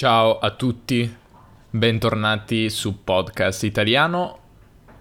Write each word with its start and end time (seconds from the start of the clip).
Ciao 0.00 0.38
a 0.38 0.52
tutti, 0.52 1.14
bentornati 1.68 2.70
su 2.70 3.04
Podcast 3.04 3.64
Italiano 3.64 4.38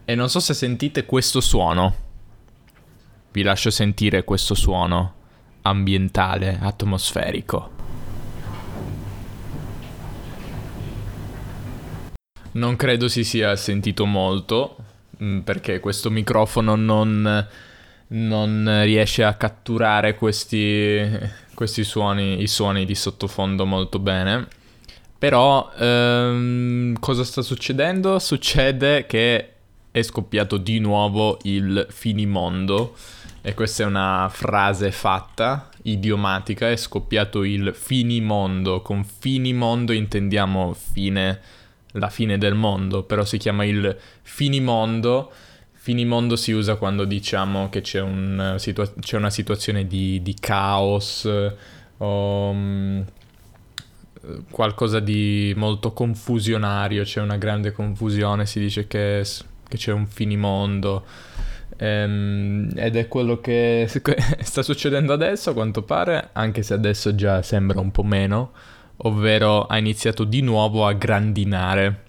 e 0.04 0.14
non 0.14 0.28
so 0.28 0.42
se 0.42 0.54
sentite 0.54 1.06
questo 1.06 1.40
suono. 1.40 1.96
Vi 3.32 3.42
lascio 3.42 3.70
sentire 3.70 4.26
questo 4.26 4.56
suono 4.56 5.14
ambientale, 5.62 6.60
atmosferico. 6.62 7.72
Non 12.52 12.76
credo 12.76 13.08
si 13.08 13.24
sia 13.24 13.56
sentito 13.56 14.06
molto 14.06 14.76
mm, 15.24 15.40
perché 15.40 15.80
questo 15.80 16.10
microfono 16.10 16.76
non, 16.76 17.48
non 18.08 18.82
riesce 18.84 19.24
a 19.24 19.36
catturare 19.36 20.16
questi, 20.16 21.00
questi 21.54 21.86
suoni, 21.86 22.42
i 22.42 22.48
suoni 22.48 22.84
di 22.84 22.96
sottofondo 22.96 23.66
molto 23.66 24.00
bene. 24.00 24.58
Però 25.20 25.70
ehm, 25.78 26.98
cosa 26.98 27.26
sta 27.26 27.42
succedendo? 27.42 28.20
Succede 28.20 29.06
che 29.06 29.50
è 29.92 30.02
scoppiato 30.02 30.56
di 30.56 30.80
nuovo 30.80 31.38
il 31.44 31.86
finimondo 31.90 32.96
e 33.42 33.54
questa 33.54 33.84
è 33.84 33.86
una 33.86 34.30
frase 34.32 34.92
fatta, 34.92 35.70
idiomatica, 35.84 36.70
è 36.70 36.78
scoppiato 36.78 37.44
il 37.44 37.74
finimondo. 37.76 38.82
Con 38.82 39.04
finimondo 39.04 39.92
intendiamo 39.92 40.74
fine, 40.74 41.40
la 41.94 42.10
fine 42.10 42.38
del 42.38 42.56
mondo, 42.56 43.04
però 43.04 43.26
si 43.26 43.38
chiama 43.38 43.66
il 43.66 43.94
finimondo. 44.22 45.32
Finimondo 45.74 46.38
si 46.38 46.54
usa 46.54 46.76
quando 46.76 47.04
diciamo 47.04 47.68
che 47.68 47.82
c'è, 47.82 48.00
un 48.00 48.56
situa- 48.58 48.94
c'è 49.02 49.18
una 49.18 49.30
situazione 49.30 49.86
di, 49.86 50.22
di 50.22 50.36
caos 50.40 51.28
um, 51.98 53.06
qualcosa 54.52 55.00
di 55.00 55.54
molto 55.56 55.94
confusionario, 55.94 57.04
c'è 57.04 57.22
una 57.22 57.38
grande 57.38 57.72
confusione, 57.72 58.46
si 58.46 58.60
dice 58.60 58.88
che, 58.88 59.26
che 59.68 59.78
c'è 59.78 59.92
un 59.92 60.08
finimondo. 60.08 61.06
Ehm, 61.78 62.72
ed 62.76 62.96
è 62.98 63.08
quello 63.08 63.40
che 63.40 63.88
sta 64.42 64.62
succedendo 64.62 65.14
adesso 65.14 65.52
a 65.52 65.54
quanto 65.54 65.84
pare, 65.84 66.30
anche 66.34 66.62
se 66.64 66.74
adesso 66.74 67.16
già 67.16 67.42
sembra 67.42 67.80
un 67.80 67.92
po' 67.92 68.04
meno, 68.04 68.52
ovvero 68.98 69.66
ha 69.66 69.78
iniziato 69.78 70.24
di 70.24 70.42
nuovo 70.42 70.86
a 70.86 70.94
grandinare. 70.94 72.04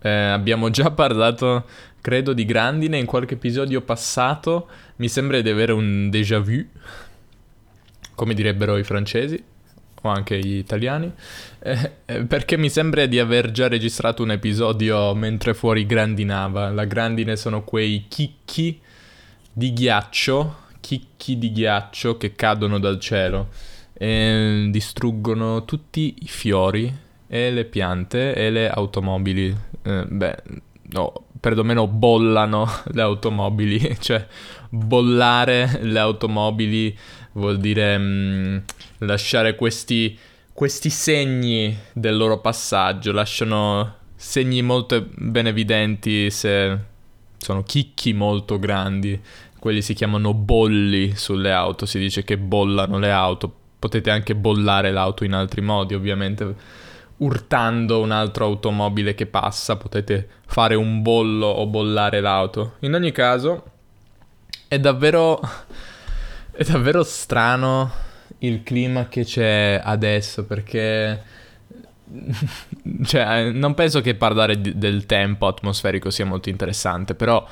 Eh, 0.00 0.10
abbiamo 0.10 0.70
già 0.70 0.90
parlato, 0.90 1.66
credo, 2.00 2.32
di 2.32 2.44
grandine 2.44 2.98
in 2.98 3.06
qualche 3.06 3.34
episodio 3.34 3.80
passato, 3.82 4.68
mi 4.96 5.08
sembra 5.08 5.40
di 5.40 5.48
avere 5.48 5.72
un 5.72 6.10
déjà 6.10 6.40
vu, 6.40 6.64
come 8.14 8.34
direbbero 8.34 8.76
i 8.76 8.82
francesi 8.82 9.56
o 10.02 10.08
anche 10.08 10.38
gli 10.38 10.56
italiani, 10.56 11.12
eh, 11.60 11.92
eh, 12.06 12.24
perché 12.24 12.56
mi 12.56 12.70
sembra 12.70 13.06
di 13.06 13.18
aver 13.18 13.50
già 13.50 13.68
registrato 13.68 14.22
un 14.22 14.30
episodio 14.30 15.14
mentre 15.14 15.54
fuori 15.54 15.86
grandinava. 15.86 16.70
La 16.70 16.84
grandine 16.84 17.36
sono 17.36 17.64
quei 17.64 18.04
chicchi 18.08 18.80
di 19.52 19.72
ghiaccio, 19.72 20.56
chicchi 20.80 21.38
di 21.38 21.52
ghiaccio 21.52 22.16
che 22.16 22.34
cadono 22.34 22.78
dal 22.78 23.00
cielo 23.00 23.48
e 23.92 24.68
distruggono 24.70 25.64
tutti 25.64 26.14
i 26.20 26.28
fiori 26.28 27.06
e 27.26 27.50
le 27.50 27.64
piante 27.64 28.34
e 28.34 28.50
le 28.50 28.70
automobili. 28.70 29.54
Eh, 29.82 30.04
beh, 30.06 30.36
no, 30.92 31.12
perlomeno 31.40 31.86
bollano 31.86 32.68
le 32.92 33.02
automobili, 33.02 33.96
cioè 33.98 34.26
bollare 34.68 35.80
le 35.82 35.98
automobili 35.98 36.96
vuol 37.32 37.58
dire 37.58 37.98
mh, 37.98 38.02
mm, 38.02 38.56
lasciare 38.98 39.54
questi, 39.54 40.18
questi 40.52 40.90
segni 40.90 41.76
del 41.92 42.16
loro 42.16 42.40
passaggio, 42.40 43.12
lasciano 43.12 43.96
segni 44.14 44.62
molto 44.62 45.06
ben 45.14 45.46
evidenti 45.46 46.30
se 46.30 46.78
sono 47.36 47.62
chicchi 47.62 48.12
molto 48.12 48.58
grandi. 48.58 49.20
Quelli 49.58 49.82
si 49.82 49.94
chiamano 49.94 50.34
bolli 50.34 51.16
sulle 51.16 51.52
auto, 51.52 51.86
si 51.86 51.98
dice 51.98 52.24
che 52.24 52.38
bollano 52.38 52.98
le 52.98 53.10
auto, 53.10 53.52
potete 53.78 54.10
anche 54.10 54.34
bollare 54.34 54.90
l'auto 54.92 55.24
in 55.24 55.32
altri 55.32 55.60
modi, 55.60 55.94
ovviamente 55.94 56.54
urtando 57.18 58.00
un'altra 58.00 58.44
automobile 58.44 59.14
che 59.14 59.26
passa, 59.26 59.76
potete 59.76 60.28
fare 60.46 60.76
un 60.76 61.02
bollo 61.02 61.46
o 61.46 61.66
bollare 61.66 62.20
l'auto. 62.20 62.74
In 62.80 62.94
ogni 62.94 63.10
caso, 63.10 63.64
è 64.68 64.78
davvero 64.78 65.40
è 66.58 66.64
davvero 66.64 67.04
strano 67.04 67.88
il 68.38 68.62
clima 68.62 69.08
che 69.08 69.24
c'è 69.24 69.80
adesso 69.82 70.44
perché 70.44 71.22
cioè, 73.04 73.50
non 73.50 73.74
penso 73.74 74.00
che 74.00 74.14
parlare 74.14 74.60
di, 74.60 74.78
del 74.78 75.06
tempo 75.06 75.46
atmosferico 75.46 76.10
sia 76.10 76.24
molto 76.24 76.48
interessante, 76.48 77.14
però 77.14 77.46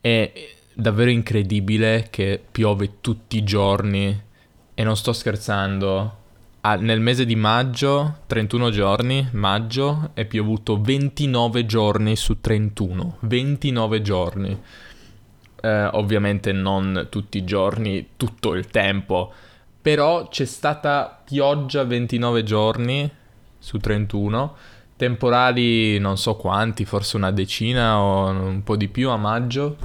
è 0.00 0.32
davvero 0.72 1.10
incredibile 1.10 2.08
che 2.10 2.42
piove 2.50 3.00
tutti 3.00 3.36
i 3.36 3.44
giorni 3.44 4.28
e 4.74 4.84
non 4.84 4.96
sto 4.96 5.12
scherzando. 5.12 6.18
Ah, 6.62 6.74
nel 6.76 7.00
mese 7.00 7.24
di 7.24 7.36
maggio, 7.36 8.18
31 8.26 8.70
giorni, 8.70 9.28
maggio, 9.32 10.10
è 10.12 10.26
piovuto 10.26 10.80
29 10.80 11.64
giorni 11.64 12.16
su 12.16 12.40
31. 12.40 13.16
29 13.20 14.02
giorni. 14.02 14.60
Eh, 15.62 15.84
ovviamente 15.92 16.52
non 16.52 17.06
tutti 17.08 17.38
i 17.38 17.44
giorni, 17.44 18.10
tutto 18.16 18.54
il 18.54 18.66
tempo. 18.66 19.32
Però 19.82 20.28
c'è 20.28 20.44
stata 20.44 21.22
pioggia 21.24 21.84
29 21.84 22.42
giorni 22.42 23.10
su 23.58 23.78
31. 23.78 24.56
Temporali 24.96 25.98
non 25.98 26.18
so 26.18 26.36
quanti, 26.36 26.84
forse 26.84 27.16
una 27.16 27.30
decina 27.30 27.98
o 27.98 28.28
un 28.28 28.62
po' 28.62 28.76
di 28.76 28.88
più 28.88 29.08
a 29.08 29.16
maggio. 29.16 29.76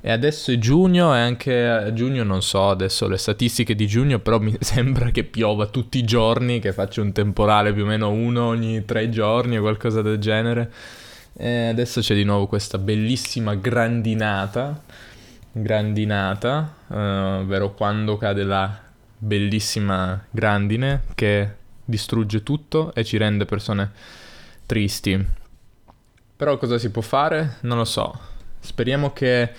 E 0.00 0.12
adesso 0.12 0.52
è 0.52 0.58
giugno 0.58 1.14
e 1.14 1.18
anche 1.18 1.66
a 1.66 1.92
giugno 1.92 2.22
non 2.22 2.40
so 2.40 2.68
adesso 2.68 3.08
le 3.08 3.16
statistiche 3.16 3.74
di 3.74 3.86
giugno, 3.86 4.18
però 4.18 4.38
mi 4.38 4.56
sembra 4.60 5.10
che 5.10 5.24
piova 5.24 5.66
tutti 5.66 5.98
i 5.98 6.04
giorni, 6.04 6.60
che 6.60 6.72
faccia 6.72 7.00
un 7.00 7.12
temporale 7.12 7.72
più 7.72 7.84
o 7.84 7.86
meno 7.86 8.10
uno 8.10 8.46
ogni 8.46 8.84
tre 8.84 9.08
giorni 9.08 9.58
o 9.58 9.62
qualcosa 9.62 10.02
del 10.02 10.18
genere. 10.18 10.70
E 11.34 11.68
adesso 11.68 12.00
c'è 12.00 12.14
di 12.14 12.24
nuovo 12.24 12.46
questa 12.46 12.78
bellissima 12.78 13.54
grandinata, 13.54 14.82
grandinata, 15.52 16.74
uh, 16.86 16.94
ovvero 17.42 17.74
quando 17.74 18.16
cade 18.16 18.42
la 18.44 18.87
bellissima 19.18 20.24
grandine 20.30 21.02
che 21.14 21.54
distrugge 21.84 22.42
tutto 22.42 22.94
e 22.94 23.04
ci 23.04 23.16
rende 23.16 23.44
persone 23.44 23.90
tristi. 24.66 25.26
Però 26.36 26.56
cosa 26.56 26.78
si 26.78 26.90
può 26.90 27.02
fare? 27.02 27.56
Non 27.62 27.78
lo 27.78 27.84
so. 27.84 28.16
Speriamo 28.60 29.12
che 29.12 29.50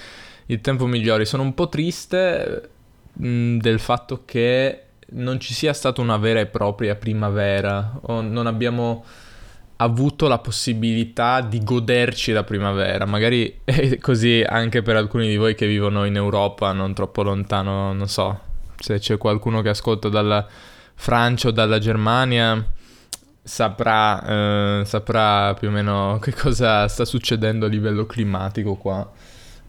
il 0.45 0.61
tempo 0.61 0.85
migliori. 0.85 1.25
Sono 1.25 1.43
un 1.43 1.53
po' 1.53 1.67
triste 1.67 2.69
mh, 3.13 3.27
mm, 3.27 3.59
del 3.59 3.79
fatto 3.79 4.23
che 4.25 4.83
non 5.11 5.39
ci 5.39 5.53
sia 5.53 5.73
stata 5.73 6.01
una 6.01 6.17
vera 6.17 6.39
e 6.39 6.45
propria 6.45 6.95
primavera 6.95 7.99
o 8.01 8.21
non 8.21 8.45
abbiamo 8.45 9.03
avuto 9.77 10.27
la 10.27 10.39
possibilità 10.39 11.41
di 11.41 11.63
goderci 11.63 12.31
la 12.31 12.43
primavera. 12.43 13.05
Magari 13.05 13.61
è 13.63 13.97
così 13.97 14.43
anche 14.47 14.81
per 14.81 14.95
alcuni 14.95 15.27
di 15.27 15.37
voi 15.37 15.55
che 15.55 15.67
vivono 15.67 16.05
in 16.05 16.15
Europa, 16.15 16.71
non 16.71 16.93
troppo 16.93 17.23
lontano, 17.23 17.93
non 17.93 18.07
so, 18.07 18.47
se 18.79 18.99
c'è 18.99 19.17
qualcuno 19.17 19.61
che 19.61 19.69
ascolta 19.69 20.09
dalla 20.09 20.47
Francia 20.95 21.49
o 21.49 21.51
dalla 21.51 21.79
Germania 21.79 22.65
saprà, 23.49 24.81
eh, 24.81 24.85
saprà 24.85 25.53
più 25.55 25.69
o 25.69 25.71
meno 25.71 26.19
che 26.21 26.33
cosa 26.33 26.87
sta 26.87 27.05
succedendo 27.05 27.65
a 27.65 27.69
livello 27.69 28.05
climatico 28.05 28.75
qua. 28.75 29.09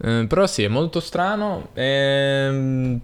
Eh, 0.02 0.26
però 0.28 0.46
sì, 0.46 0.62
è 0.62 0.68
molto 0.68 1.00
strano. 1.00 1.70
E, 1.74 1.84
ehm, 1.84 3.00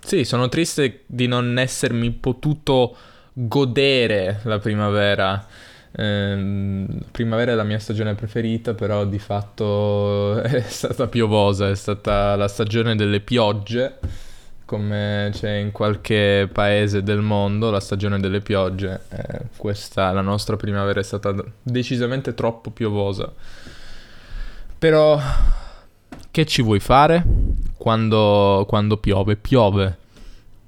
sì, 0.00 0.24
sono 0.24 0.48
triste 0.48 1.02
di 1.06 1.26
non 1.26 1.58
essermi 1.58 2.10
potuto 2.10 2.96
godere 3.32 4.40
la 4.44 4.58
primavera. 4.58 5.46
Eh, 5.96 6.86
primavera 7.10 7.52
è 7.52 7.54
la 7.54 7.62
mia 7.62 7.78
stagione 7.78 8.14
preferita, 8.14 8.74
però 8.74 9.04
di 9.04 9.18
fatto 9.18 10.40
è 10.42 10.60
stata 10.60 11.06
piovosa, 11.06 11.68
è 11.68 11.76
stata 11.76 12.36
la 12.36 12.48
stagione 12.48 12.96
delle 12.96 13.20
piogge, 13.20 13.98
come 14.64 15.30
c'è 15.32 15.56
in 15.56 15.72
qualche 15.72 16.48
paese 16.50 17.02
del 17.02 17.20
mondo, 17.20 17.70
la 17.70 17.80
stagione 17.80 18.18
delle 18.18 18.40
piogge. 18.40 19.02
Eh, 19.10 19.40
questa, 19.56 20.12
la 20.12 20.20
nostra 20.20 20.56
primavera 20.56 21.00
è 21.00 21.02
stata 21.02 21.34
decisamente 21.62 22.34
troppo 22.34 22.70
piovosa. 22.70 23.32
Però 24.78 25.20
che 26.30 26.46
ci 26.46 26.62
vuoi 26.62 26.80
fare 26.80 27.24
quando, 27.76 28.64
quando 28.68 28.96
piove? 28.96 29.36
Piove. 29.36 29.98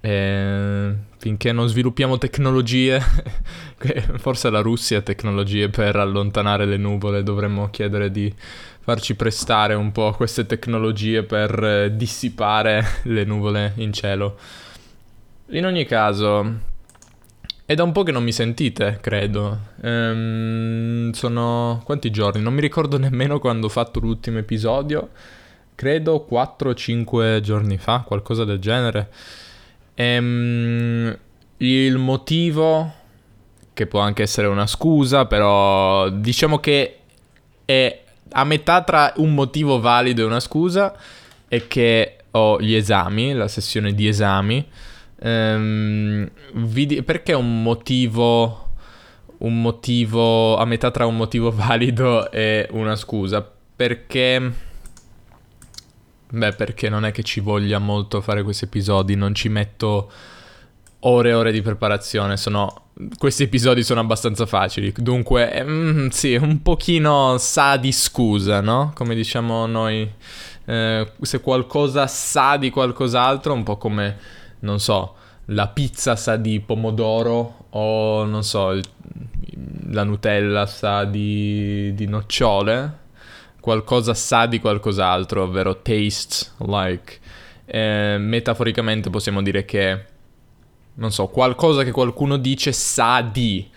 E 0.00 0.94
finché 1.26 1.50
non 1.50 1.66
sviluppiamo 1.66 2.18
tecnologie, 2.18 3.02
forse 4.18 4.48
la 4.48 4.60
Russia 4.60 4.98
ha 4.98 5.02
tecnologie 5.02 5.68
per 5.68 5.96
allontanare 5.96 6.66
le 6.66 6.76
nuvole, 6.76 7.24
dovremmo 7.24 7.68
chiedere 7.70 8.12
di 8.12 8.32
farci 8.78 9.16
prestare 9.16 9.74
un 9.74 9.90
po' 9.90 10.12
queste 10.12 10.46
tecnologie 10.46 11.24
per 11.24 11.64
eh, 11.64 11.96
dissipare 11.96 12.84
le 13.10 13.24
nuvole 13.24 13.72
in 13.78 13.92
cielo. 13.92 14.38
In 15.48 15.66
ogni 15.66 15.84
caso, 15.84 16.74
È 17.64 17.74
da 17.74 17.82
un 17.82 17.90
po' 17.90 18.04
che 18.04 18.12
non 18.12 18.22
mi 18.22 18.30
sentite, 18.30 18.98
credo. 19.00 19.58
Ehm, 19.82 21.10
sono 21.10 21.82
quanti 21.84 22.10
giorni? 22.10 22.40
Non 22.40 22.54
mi 22.54 22.60
ricordo 22.60 22.96
nemmeno 22.98 23.40
quando 23.40 23.66
ho 23.66 23.68
fatto 23.68 23.98
l'ultimo 23.98 24.38
episodio. 24.38 25.08
Credo 25.74 26.24
4-5 26.30 27.40
giorni 27.40 27.78
fa, 27.78 28.04
qualcosa 28.06 28.44
del 28.44 28.60
genere. 28.60 29.08
Ehm, 29.96 31.18
il 31.58 31.98
motivo, 31.98 32.92
che 33.72 33.86
può 33.86 33.98
anche 34.00 34.22
essere 34.22 34.46
una 34.46 34.68
scusa, 34.68 35.26
però 35.26 36.08
diciamo 36.08 36.58
che 36.60 36.98
è 37.64 38.02
a 38.30 38.44
metà 38.44 38.82
tra 38.82 39.12
un 39.16 39.34
motivo 39.34 39.80
valido 39.80 40.22
e 40.22 40.24
una 40.24 40.40
scusa, 40.40 40.94
è 41.48 41.66
che 41.66 42.18
ho 42.30 42.60
gli 42.60 42.74
esami, 42.74 43.32
la 43.32 43.48
sessione 43.48 43.92
di 43.92 44.06
esami 44.06 44.64
Ehm, 45.18 46.28
vidi- 46.54 47.02
perché 47.02 47.32
un 47.32 47.62
motivo 47.62 48.64
un 49.38 49.60
motivo 49.60 50.56
a 50.56 50.64
metà 50.64 50.90
tra 50.90 51.06
un 51.06 51.16
motivo 51.16 51.50
valido 51.52 52.30
e 52.30 52.66
una 52.72 52.96
scusa? 52.96 53.48
Perché 53.76 54.52
Beh, 56.28 56.52
perché 56.52 56.88
non 56.88 57.04
è 57.04 57.12
che 57.12 57.22
ci 57.22 57.40
voglia 57.40 57.78
molto 57.78 58.20
fare 58.20 58.42
questi 58.42 58.64
episodi, 58.64 59.14
non 59.14 59.34
ci 59.34 59.48
metto 59.48 60.10
ore 61.00 61.28
e 61.30 61.34
ore 61.34 61.52
di 61.52 61.62
preparazione, 61.62 62.36
sono... 62.36 62.88
questi 63.18 63.44
episodi 63.44 63.82
sono 63.84 64.00
abbastanza 64.00 64.44
facili, 64.46 64.92
dunque 64.96 65.62
mm, 65.62 66.08
sì, 66.08 66.34
un 66.34 66.62
pochino 66.62 67.36
sa 67.38 67.76
di 67.76 67.92
scusa, 67.92 68.60
no? 68.60 68.92
Come 68.94 69.14
diciamo 69.14 69.66
noi, 69.66 70.10
eh, 70.64 71.12
se 71.20 71.40
qualcosa 71.40 72.06
sa 72.08 72.56
di 72.56 72.70
qualcos'altro, 72.70 73.52
un 73.52 73.62
po' 73.62 73.76
come 73.76 74.18
non 74.60 74.80
so, 74.80 75.14
la 75.46 75.68
pizza 75.68 76.16
sa 76.16 76.36
di 76.36 76.58
pomodoro 76.60 77.66
o 77.70 78.24
non 78.24 78.42
so, 78.42 78.72
il, 78.72 78.82
la 79.90 80.02
Nutella 80.02 80.66
sa 80.66 81.04
di, 81.04 81.94
di 81.94 82.06
nocciole, 82.06 83.04
qualcosa 83.66 84.14
sa 84.14 84.46
di 84.46 84.60
qualcos'altro, 84.60 85.42
ovvero 85.42 85.82
tastes 85.82 86.54
like. 86.58 87.18
Eh, 87.64 88.16
metaforicamente 88.16 89.10
possiamo 89.10 89.42
dire 89.42 89.64
che, 89.64 90.04
non 90.94 91.10
so, 91.10 91.26
qualcosa 91.26 91.82
che 91.82 91.90
qualcuno 91.90 92.36
dice 92.36 92.70
sa 92.70 93.20
di. 93.22 93.68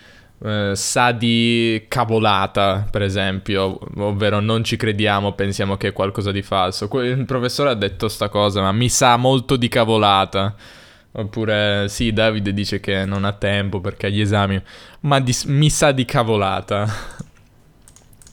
Uh, 0.42 0.74
sa 0.74 1.12
di 1.12 1.84
cavolata, 1.90 2.88
per 2.90 3.02
esempio, 3.02 3.78
ovvero 3.98 4.40
non 4.40 4.64
ci 4.64 4.78
crediamo, 4.78 5.34
pensiamo 5.34 5.76
che 5.76 5.90
è 5.90 5.92
qualcosa 5.92 6.32
di 6.32 6.42
falso. 6.42 6.88
Il 7.02 7.26
professore 7.26 7.72
ha 7.72 7.74
detto 7.74 8.08
sta 8.08 8.30
cosa, 8.30 8.62
ma 8.62 8.72
mi 8.72 8.88
sa 8.88 9.18
molto 9.18 9.58
di 9.58 9.68
cavolata. 9.68 10.56
Oppure 11.12 11.88
sì, 11.90 12.14
Davide 12.14 12.54
dice 12.54 12.80
che 12.80 13.04
non 13.04 13.26
ha 13.26 13.34
tempo 13.34 13.82
perché 13.82 14.06
ha 14.06 14.10
gli 14.10 14.22
esami, 14.22 14.62
ma 15.02 15.20
di, 15.20 15.36
mi 15.48 15.70
sa 15.70 15.92
di 15.92 16.06
cavolata. 16.06 16.88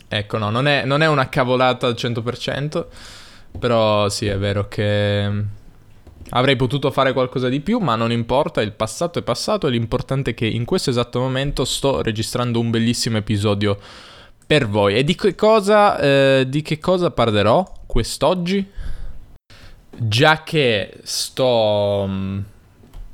ecco, 0.08 0.38
no, 0.38 0.50
non 0.50 0.66
è, 0.66 0.84
non 0.84 1.02
è 1.02 1.08
una 1.08 1.28
cavolata 1.28 1.86
al 1.86 1.94
100%, 1.94 2.86
però 3.58 4.08
sì, 4.08 4.26
è 4.26 4.38
vero 4.38 4.68
che 4.68 5.30
avrei 6.30 6.56
potuto 6.56 6.90
fare 6.90 7.12
qualcosa 7.12 7.48
di 7.48 7.60
più, 7.60 7.78
ma 7.78 7.96
non 7.96 8.10
importa, 8.10 8.60
il 8.60 8.72
passato 8.72 9.18
è 9.18 9.22
passato 9.22 9.66
e 9.66 9.70
l'importante 9.70 10.32
è 10.32 10.34
che 10.34 10.46
in 10.46 10.64
questo 10.64 10.90
esatto 10.90 11.20
momento 11.20 11.64
sto 11.64 12.02
registrando 12.02 12.60
un 12.60 12.70
bellissimo 12.70 13.16
episodio 13.18 13.78
per 14.46 14.68
voi. 14.68 14.96
E 14.96 15.04
di 15.04 15.14
che 15.14 15.34
cosa, 15.34 15.98
eh, 15.98 16.46
di 16.48 16.62
che 16.62 16.78
cosa 16.78 17.10
parlerò 17.10 17.64
quest'oggi? 17.86 18.68
Già 19.98 20.42
che 20.42 20.98
sto 21.02 22.04
mm, 22.08 22.38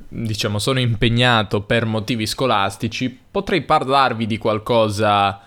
diciamo, 0.09 0.59
sono 0.59 0.79
impegnato 0.79 1.61
per 1.61 1.85
motivi 1.85 2.25
scolastici, 2.25 3.17
potrei 3.31 3.61
parlarvi 3.61 4.25
di 4.25 4.37
qualcosa 4.37 5.41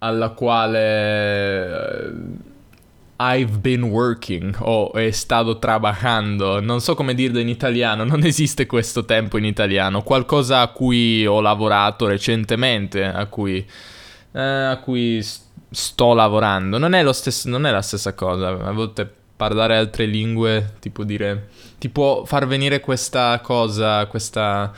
alla 0.00 0.30
quale 0.30 2.06
eh, 2.06 2.12
I've 3.22 3.58
been 3.58 3.82
working 3.82 4.56
o 4.60 4.92
è 4.92 5.10
stato 5.10 5.58
trabajando, 5.58 6.60
non 6.60 6.80
so 6.80 6.94
come 6.94 7.14
dirlo 7.14 7.38
in 7.38 7.48
italiano, 7.48 8.04
non 8.04 8.24
esiste 8.24 8.66
questo 8.66 9.04
tempo 9.04 9.36
in 9.36 9.44
italiano, 9.44 10.02
qualcosa 10.02 10.60
a 10.62 10.68
cui 10.68 11.26
ho 11.26 11.40
lavorato 11.40 12.06
recentemente, 12.06 13.04
a 13.04 13.26
cui, 13.26 13.64
eh, 14.32 14.40
a 14.40 14.78
cui 14.78 15.22
sto 15.70 16.14
lavorando, 16.14 16.78
non 16.78 16.94
è, 16.94 17.12
stesso, 17.12 17.48
non 17.48 17.66
è 17.66 17.70
la 17.70 17.82
stessa 17.82 18.14
cosa, 18.14 18.48
a 18.48 18.72
volte 18.72 19.10
parlare 19.36 19.76
altre 19.76 20.06
lingue, 20.06 20.74
tipo 20.80 21.04
dire, 21.04 21.48
ti 21.78 21.90
può 21.90 22.24
far 22.24 22.46
venire 22.46 22.80
questa 22.80 23.38
cosa, 23.40 24.06
questa, 24.06 24.72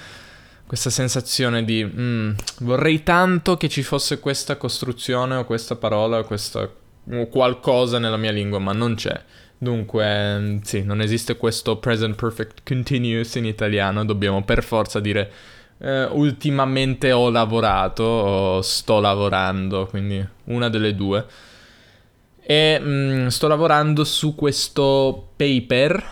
questa 0.73 0.89
sensazione 0.89 1.67
di 1.67 1.85
mm, 1.85 2.31
vorrei 2.61 3.03
tanto 3.03 3.59
che 3.59 3.69
ci 3.69 3.83
fosse 3.83 4.21
questa 4.21 4.57
costruzione 4.57 5.37
o 5.37 5.45
questa 5.45 5.77
parola 5.77 6.21
o, 6.21 6.25
questa, 6.25 6.61
o 6.63 7.27
qualcosa 7.27 7.99
nella 7.99 8.17
mia 8.17 8.31
lingua, 8.31 8.59
ma 8.59 8.73
non 8.73 8.95
c'è. 8.95 9.23
Dunque, 9.59 10.39
mm, 10.39 10.59
sì, 10.63 10.83
non 10.83 11.03
esiste 11.03 11.37
questo 11.37 11.77
present 11.77 12.15
perfect 12.15 12.63
continuous 12.65 13.35
in 13.35 13.45
italiano, 13.45 14.03
dobbiamo 14.07 14.45
per 14.45 14.65
forza 14.65 14.99
dire 14.99 15.31
eh, 15.77 16.05
ultimamente 16.05 17.13
ho 17.13 17.29
lavorato 17.29 18.03
o 18.03 18.63
sto 18.63 18.99
lavorando, 18.99 19.85
quindi 19.89 20.27
una 20.45 20.71
delle 20.71 20.95
due 20.95 21.27
e 22.41 22.81
mh, 22.81 22.89
mm, 22.89 23.27
sto 23.27 23.47
lavorando 23.47 24.05
su 24.05 24.35
questo 24.35 25.33
paper 25.37 26.03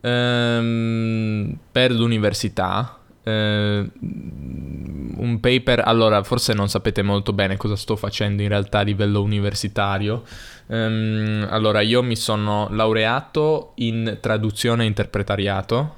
ehm, 0.00 1.56
per 1.70 1.92
l'università. 1.92 2.96
Eh, 3.22 3.90
un 4.00 5.38
paper, 5.40 5.82
allora 5.84 6.22
forse 6.22 6.54
non 6.54 6.68
sapete 6.68 7.02
molto 7.02 7.32
bene 7.32 7.56
cosa 7.56 7.76
sto 7.76 7.94
facendo 7.96 8.42
in 8.42 8.48
realtà 8.48 8.78
a 8.78 8.82
livello 8.82 9.22
universitario. 9.22 10.22
Um, 10.66 11.46
allora, 11.50 11.80
io 11.80 12.02
mi 12.02 12.16
sono 12.16 12.68
laureato 12.70 13.72
in 13.76 14.18
traduzione 14.20 14.84
e 14.84 14.86
interpretariato, 14.86 15.96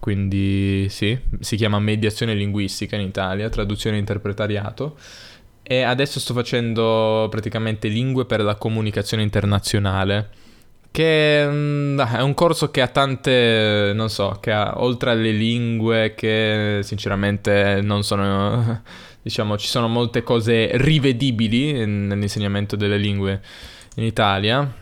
quindi 0.00 0.88
sì, 0.90 1.18
si 1.40 1.56
chiama 1.56 1.78
mediazione 1.78 2.34
linguistica 2.34 2.96
in 2.96 3.02
Italia, 3.02 3.48
traduzione 3.48 3.96
e 3.96 4.00
interpretariato. 4.00 4.96
E 5.62 5.80
adesso 5.82 6.20
sto 6.20 6.34
facendo 6.34 7.26
praticamente 7.30 7.88
lingue 7.88 8.26
per 8.26 8.42
la 8.42 8.56
comunicazione 8.56 9.22
internazionale. 9.22 10.28
Che 10.94 11.44
mm, 11.44 11.98
è 11.98 12.22
un 12.22 12.34
corso 12.34 12.70
che 12.70 12.80
ha 12.80 12.86
tante, 12.86 13.90
non 13.96 14.08
so, 14.08 14.38
che 14.40 14.52
ha 14.52 14.74
oltre 14.80 15.10
alle 15.10 15.32
lingue 15.32 16.14
che 16.14 16.82
sinceramente 16.84 17.80
non 17.82 18.04
sono, 18.04 18.80
diciamo, 19.20 19.58
ci 19.58 19.66
sono 19.66 19.88
molte 19.88 20.22
cose 20.22 20.70
rivedibili 20.74 21.84
nell'insegnamento 21.84 22.76
delle 22.76 22.96
lingue 22.96 23.42
in 23.96 24.04
Italia. 24.04 24.72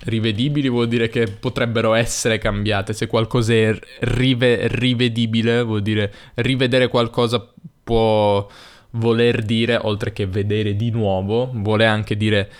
Rivedibili 0.00 0.68
vuol 0.68 0.88
dire 0.88 1.08
che 1.08 1.26
potrebbero 1.28 1.94
essere 1.94 2.36
cambiate. 2.36 2.92
Se 2.92 3.06
qualcosa 3.06 3.54
è 3.54 3.74
rive- 4.00 4.68
rivedibile, 4.68 5.62
vuol 5.62 5.80
dire 5.80 6.12
rivedere 6.34 6.88
qualcosa 6.88 7.50
può 7.82 8.46
voler 8.90 9.42
dire, 9.42 9.78
oltre 9.80 10.12
che 10.12 10.26
vedere 10.26 10.76
di 10.76 10.90
nuovo, 10.90 11.50
vuole 11.54 11.86
anche 11.86 12.14
dire 12.14 12.50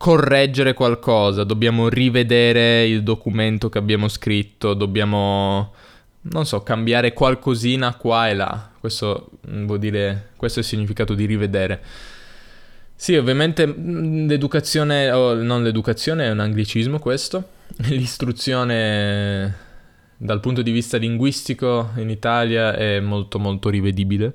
correggere 0.00 0.72
qualcosa, 0.72 1.44
dobbiamo 1.44 1.90
rivedere 1.90 2.86
il 2.86 3.02
documento 3.02 3.68
che 3.68 3.76
abbiamo 3.76 4.08
scritto, 4.08 4.72
dobbiamo, 4.72 5.74
non 6.22 6.46
so, 6.46 6.62
cambiare 6.62 7.12
qualcosina 7.12 7.94
qua 7.96 8.30
e 8.30 8.34
là. 8.34 8.70
Questo 8.80 9.32
vuol 9.42 9.78
dire, 9.78 10.30
questo 10.36 10.60
è 10.60 10.62
il 10.62 10.68
significato 10.68 11.12
di 11.12 11.26
rivedere. 11.26 11.82
Sì, 12.94 13.14
ovviamente 13.14 13.66
mm, 13.66 14.26
l'educazione, 14.26 15.10
oh, 15.10 15.34
non 15.34 15.62
l'educazione 15.62 16.24
è 16.24 16.30
un 16.30 16.40
anglicismo 16.40 16.98
questo, 16.98 17.50
l'istruzione 17.90 19.54
dal 20.16 20.40
punto 20.40 20.62
di 20.62 20.70
vista 20.70 20.96
linguistico 20.96 21.90
in 21.96 22.08
Italia 22.08 22.74
è 22.74 23.00
molto 23.00 23.38
molto 23.38 23.68
rivedibile. 23.68 24.32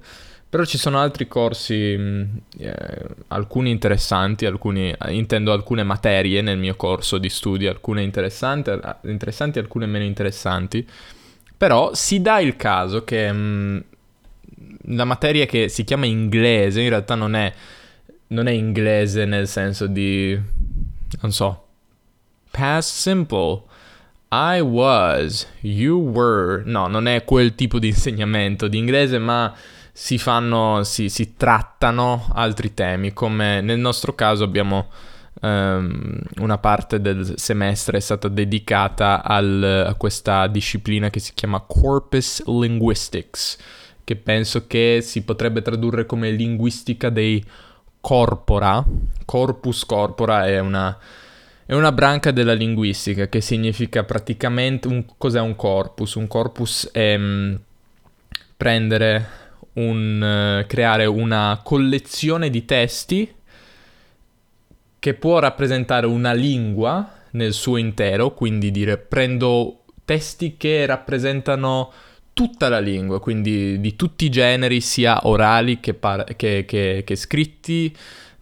Però 0.47 0.63
ci 0.63 0.77
sono 0.77 0.99
altri 0.99 1.27
corsi, 1.27 1.95
mm, 1.97 2.23
eh, 2.59 3.05
alcuni 3.27 3.71
interessanti, 3.71 4.45
alcuni, 4.45 4.95
intendo 5.09 5.51
alcune 5.51 5.83
materie 5.83 6.41
nel 6.41 6.57
mio 6.57 6.75
corso 6.75 7.17
di 7.17 7.29
studio, 7.29 7.69
alcune 7.69 8.03
interessanti, 8.03 8.71
interessanti 9.03 9.59
alcune 9.59 9.85
meno 9.85 10.05
interessanti. 10.05 10.87
Però 11.57 11.93
si 11.93 12.21
dà 12.21 12.39
il 12.39 12.55
caso 12.55 13.03
che 13.03 13.31
mh, 13.31 13.37
mm, 13.37 13.77
la 14.95 15.05
materia 15.05 15.45
che 15.45 15.67
si 15.67 15.83
chiama 15.83 16.05
inglese 16.05 16.81
in 16.81 16.89
realtà 16.89 17.15
non 17.15 17.35
è, 17.35 17.51
non 18.27 18.47
è 18.47 18.51
inglese 18.51 19.25
nel 19.25 19.47
senso 19.47 19.87
di, 19.87 20.39
non 21.21 21.31
so, 21.31 21.65
past 22.51 22.89
simple. 22.91 23.63
I 24.31 24.59
was, 24.61 25.47
you 25.61 25.97
were. 25.97 26.63
No, 26.65 26.87
non 26.87 27.07
è 27.07 27.23
quel 27.23 27.55
tipo 27.55 27.79
di 27.79 27.87
insegnamento 27.89 28.67
di 28.67 28.77
inglese, 28.77 29.17
ma 29.17 29.53
si 29.97 30.17
fanno, 30.17 30.83
si, 30.83 31.07
si 31.07 31.37
trattano 31.37 32.29
altri 32.33 32.73
temi, 32.73 33.13
come 33.13 33.61
nel 33.61 33.79
nostro 33.79 34.13
caso 34.13 34.43
abbiamo 34.43 34.89
um, 35.39 36.19
una 36.39 36.57
parte 36.57 36.99
del 36.99 37.35
semestre 37.37 37.95
è 37.95 38.01
stata 38.01 38.27
dedicata 38.27 39.23
al, 39.23 39.85
a 39.87 39.93
questa 39.93 40.47
disciplina 40.47 41.09
che 41.09 41.21
si 41.21 41.31
chiama 41.33 41.63
Corpus 41.65 42.43
Linguistics, 42.45 43.57
che 44.03 44.17
penso 44.17 44.67
che 44.67 44.99
si 45.01 45.23
potrebbe 45.23 45.61
tradurre 45.61 46.05
come 46.05 46.29
linguistica 46.29 47.09
dei 47.09 47.41
corpora. 48.01 48.83
Corpus 49.23 49.85
corpora 49.85 50.45
è 50.45 50.59
una, 50.59 50.99
è 51.65 51.73
una 51.73 51.93
branca 51.93 52.31
della 52.31 52.51
linguistica 52.51 53.29
che 53.29 53.39
significa 53.39 54.03
praticamente 54.03 54.89
un, 54.89 55.05
cos'è 55.17 55.39
un 55.39 55.55
corpus? 55.55 56.15
Un 56.15 56.27
corpus 56.27 56.89
è 56.91 57.15
mh, 57.15 57.23
mm, 57.23 57.55
prendere 58.57 59.43
un, 59.75 60.61
uh, 60.61 60.67
creare 60.67 61.05
una 61.05 61.61
collezione 61.63 62.49
di 62.49 62.65
testi 62.65 63.33
che 64.99 65.13
può 65.13 65.39
rappresentare 65.39 66.05
una 66.07 66.33
lingua 66.33 67.09
nel 67.31 67.53
suo 67.53 67.77
intero, 67.77 68.33
quindi 68.33 68.71
dire 68.71 68.97
prendo 68.97 69.83
testi 70.03 70.55
che 70.57 70.85
rappresentano 70.85 71.91
tutta 72.33 72.69
la 72.69 72.79
lingua, 72.79 73.19
quindi 73.19 73.79
di 73.79 73.95
tutti 73.95 74.25
i 74.25 74.29
generi, 74.29 74.81
sia 74.81 75.27
orali 75.27 75.79
che, 75.79 75.93
par- 75.93 76.35
che, 76.35 76.65
che, 76.65 77.03
che 77.05 77.15
scritti, 77.15 77.95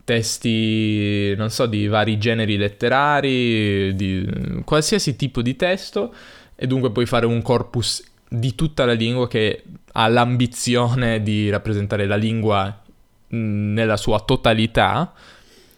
testi, 0.03 1.35
non 1.35 1.49
so, 1.49 1.65
di 1.65 1.87
vari 1.87 2.17
generi 2.17 2.57
letterari, 2.57 3.93
di 3.95 4.61
qualsiasi 4.65 5.15
tipo 5.15 5.41
di 5.41 5.55
testo, 5.55 6.13
e 6.55 6.65
dunque 6.65 6.91
puoi 6.91 7.05
fare 7.05 7.25
un 7.25 7.41
corpus 7.41 8.03
di 8.33 8.55
tutta 8.55 8.85
la 8.85 8.93
lingua 8.93 9.27
che 9.27 9.63
ha 9.91 10.07
l'ambizione 10.07 11.21
di 11.21 11.49
rappresentare 11.49 12.07
la 12.07 12.15
lingua 12.15 12.81
nella 13.29 13.97
sua 13.97 14.19
totalità, 14.21 15.13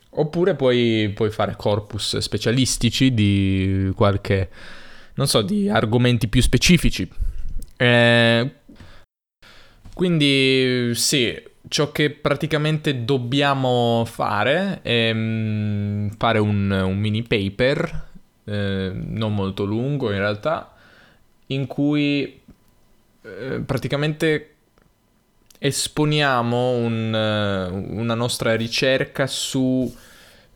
oppure 0.09 0.55
puoi, 0.55 1.11
puoi 1.13 1.31
fare 1.31 1.55
corpus 1.57 2.17
specialistici 2.17 3.13
di 3.13 3.91
qualche 3.95 4.49
non 5.15 5.27
so, 5.27 5.41
di 5.41 5.69
argomenti 5.69 6.27
più 6.27 6.41
specifici. 6.41 7.09
Eh, 7.77 8.51
quindi 9.93 10.91
sì, 10.93 11.41
ciò 11.67 11.91
che 11.91 12.09
praticamente 12.11 13.05
dobbiamo 13.05 14.03
fare 14.05 14.81
è 14.81 15.11
fare 16.17 16.39
un, 16.39 16.69
un, 16.71 16.97
mini 16.97 17.23
paper, 17.23 18.07
eh, 18.45 18.91
non 18.93 19.33
molto 19.33 19.63
lungo 19.63 20.11
in 20.11 20.17
realtà, 20.17 20.73
in 21.47 21.65
cui 21.67 22.41
eh, 23.25 23.59
praticamente 23.59 24.49
esponiamo 25.57 26.71
un, 26.71 27.13
eh, 27.13 27.67
una 27.69 28.13
nostra 28.13 28.55
ricerca 28.55 29.27
su 29.27 29.91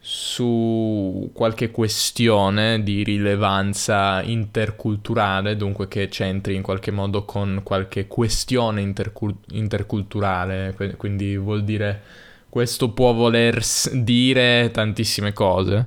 su 0.02 1.30
qualche 1.34 1.72
questione 1.72 2.82
di 2.84 3.04
rilevanza 3.04 4.22
interculturale, 4.24 5.58
dunque 5.58 5.88
che 5.88 6.08
c'entri 6.08 6.56
in 6.56 6.62
qualche 6.62 6.90
modo 6.90 7.26
con 7.26 7.62
qualche 7.64 8.08
questione 8.08 8.82
intercul- 8.82 9.36
interculturale, 9.52 10.74
quindi 10.98 11.38
vuol 11.38 11.64
dire 11.64 12.02
questo 12.50 12.92
può 12.92 13.14
voler 13.14 13.62
dire 13.92 14.72
tantissime 14.72 15.34
cose. 15.34 15.86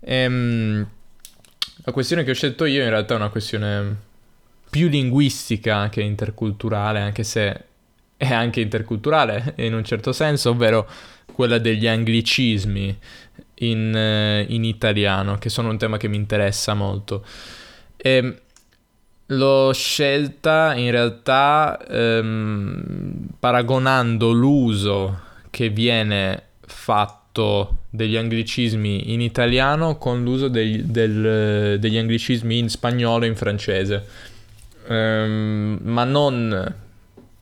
Ehm, 0.00 0.88
la 1.84 1.92
questione 1.92 2.24
che 2.24 2.30
ho 2.30 2.34
scelto 2.34 2.64
io 2.64 2.82
in 2.82 2.88
realtà 2.88 3.14
è 3.14 3.16
una 3.18 3.28
questione 3.28 4.08
più 4.70 4.88
linguistica 4.88 5.88
che 5.88 6.00
interculturale, 6.00 7.00
anche 7.00 7.24
se 7.24 7.64
è 8.16 8.32
anche 8.32 8.60
interculturale 8.60 9.54
in 9.58 9.74
un 9.74 9.84
certo 9.84 10.12
senso, 10.12 10.50
ovvero 10.50 10.88
quella 11.32 11.58
degli 11.58 11.86
anglicismi 11.86 12.98
in, 13.54 13.94
eh, 13.94 14.44
in 14.48 14.64
italiano, 14.64 15.36
che 15.38 15.48
sono 15.48 15.70
un 15.70 15.78
tema 15.78 15.96
che 15.96 16.08
mi 16.08 16.16
interessa 16.16 16.74
molto. 16.74 17.24
E 17.96 18.42
l'ho 19.26 19.72
scelta 19.72 20.74
in 20.74 20.90
realtà 20.90 21.78
ehm, 21.88 23.28
paragonando 23.38 24.32
l'uso 24.32 25.20
che 25.50 25.68
viene 25.68 26.42
fatto 26.60 27.78
degli 27.90 28.16
anglicismi 28.16 29.12
in 29.12 29.20
italiano 29.20 29.98
con 29.98 30.22
l'uso 30.22 30.48
degli, 30.48 30.82
del, 30.82 31.78
degli 31.78 31.96
anglicismi 31.96 32.58
in 32.58 32.68
spagnolo 32.68 33.24
e 33.24 33.28
in 33.28 33.36
francese. 33.36 34.28
Ehm, 34.90 35.78
ma 35.82 36.04
non 36.04 36.74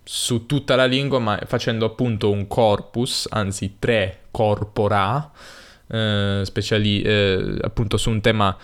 su 0.04 0.46
tutta 0.46 0.76
la 0.76 0.86
lingua, 0.86 1.18
ma 1.18 1.38
facendo 1.46 1.86
appunto 1.86 2.30
un 2.30 2.46
corpus, 2.46 3.26
anzi 3.30 3.76
tre 3.78 4.24
corpora, 4.30 5.30
eh, 5.88 6.42
speciali- 6.44 7.02
eh, 7.02 7.58
appunto 7.60 7.96
su 7.96 8.10
un 8.10 8.20
tema 8.20 8.56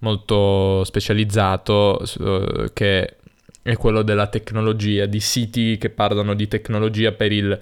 molto 0.00 0.84
specializzato 0.84 2.00
eh, 2.00 2.70
che 2.72 3.16
è 3.62 3.76
quello 3.76 4.02
della 4.02 4.28
tecnologia, 4.28 5.06
di 5.06 5.20
siti 5.20 5.76
che 5.78 5.90
parlano 5.90 6.34
di 6.34 6.48
tecnologia 6.48 7.12
per 7.12 7.32
il, 7.32 7.58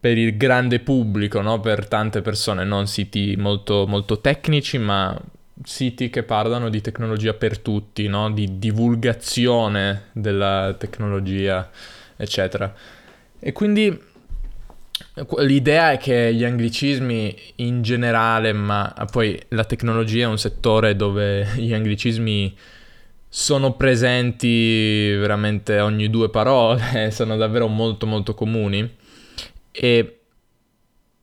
per 0.00 0.16
il 0.16 0.36
grande 0.36 0.80
pubblico, 0.80 1.40
no? 1.40 1.60
per 1.60 1.86
tante 1.88 2.22
persone, 2.22 2.64
non 2.64 2.86
siti 2.86 3.34
molto, 3.36 3.86
molto 3.86 4.20
tecnici, 4.20 4.78
ma 4.78 5.16
siti 5.64 6.10
che 6.10 6.22
parlano 6.22 6.68
di 6.68 6.80
tecnologia 6.80 7.34
per 7.34 7.58
tutti, 7.58 8.06
no? 8.06 8.30
di 8.30 8.58
divulgazione 8.58 10.08
della 10.12 10.74
tecnologia, 10.78 11.70
eccetera. 12.16 12.74
E 13.38 13.52
quindi 13.52 14.06
L'idea 15.38 15.92
è 15.92 15.98
che 15.98 16.34
gli 16.34 16.44
anglicismi 16.44 17.36
in 17.56 17.82
generale, 17.82 18.52
ma 18.52 18.92
poi 19.10 19.40
la 19.48 19.64
tecnologia 19.64 20.24
è 20.24 20.26
un 20.28 20.38
settore 20.38 20.96
dove 20.96 21.46
gli 21.56 21.72
anglicismi 21.72 22.56
sono 23.28 23.74
presenti 23.74 25.14
veramente 25.16 25.80
ogni 25.80 26.08
due 26.08 26.30
parole, 26.30 27.10
sono 27.12 27.36
davvero 27.36 27.68
molto 27.68 28.06
molto 28.06 28.34
comuni 28.34 28.96
e 29.70 30.17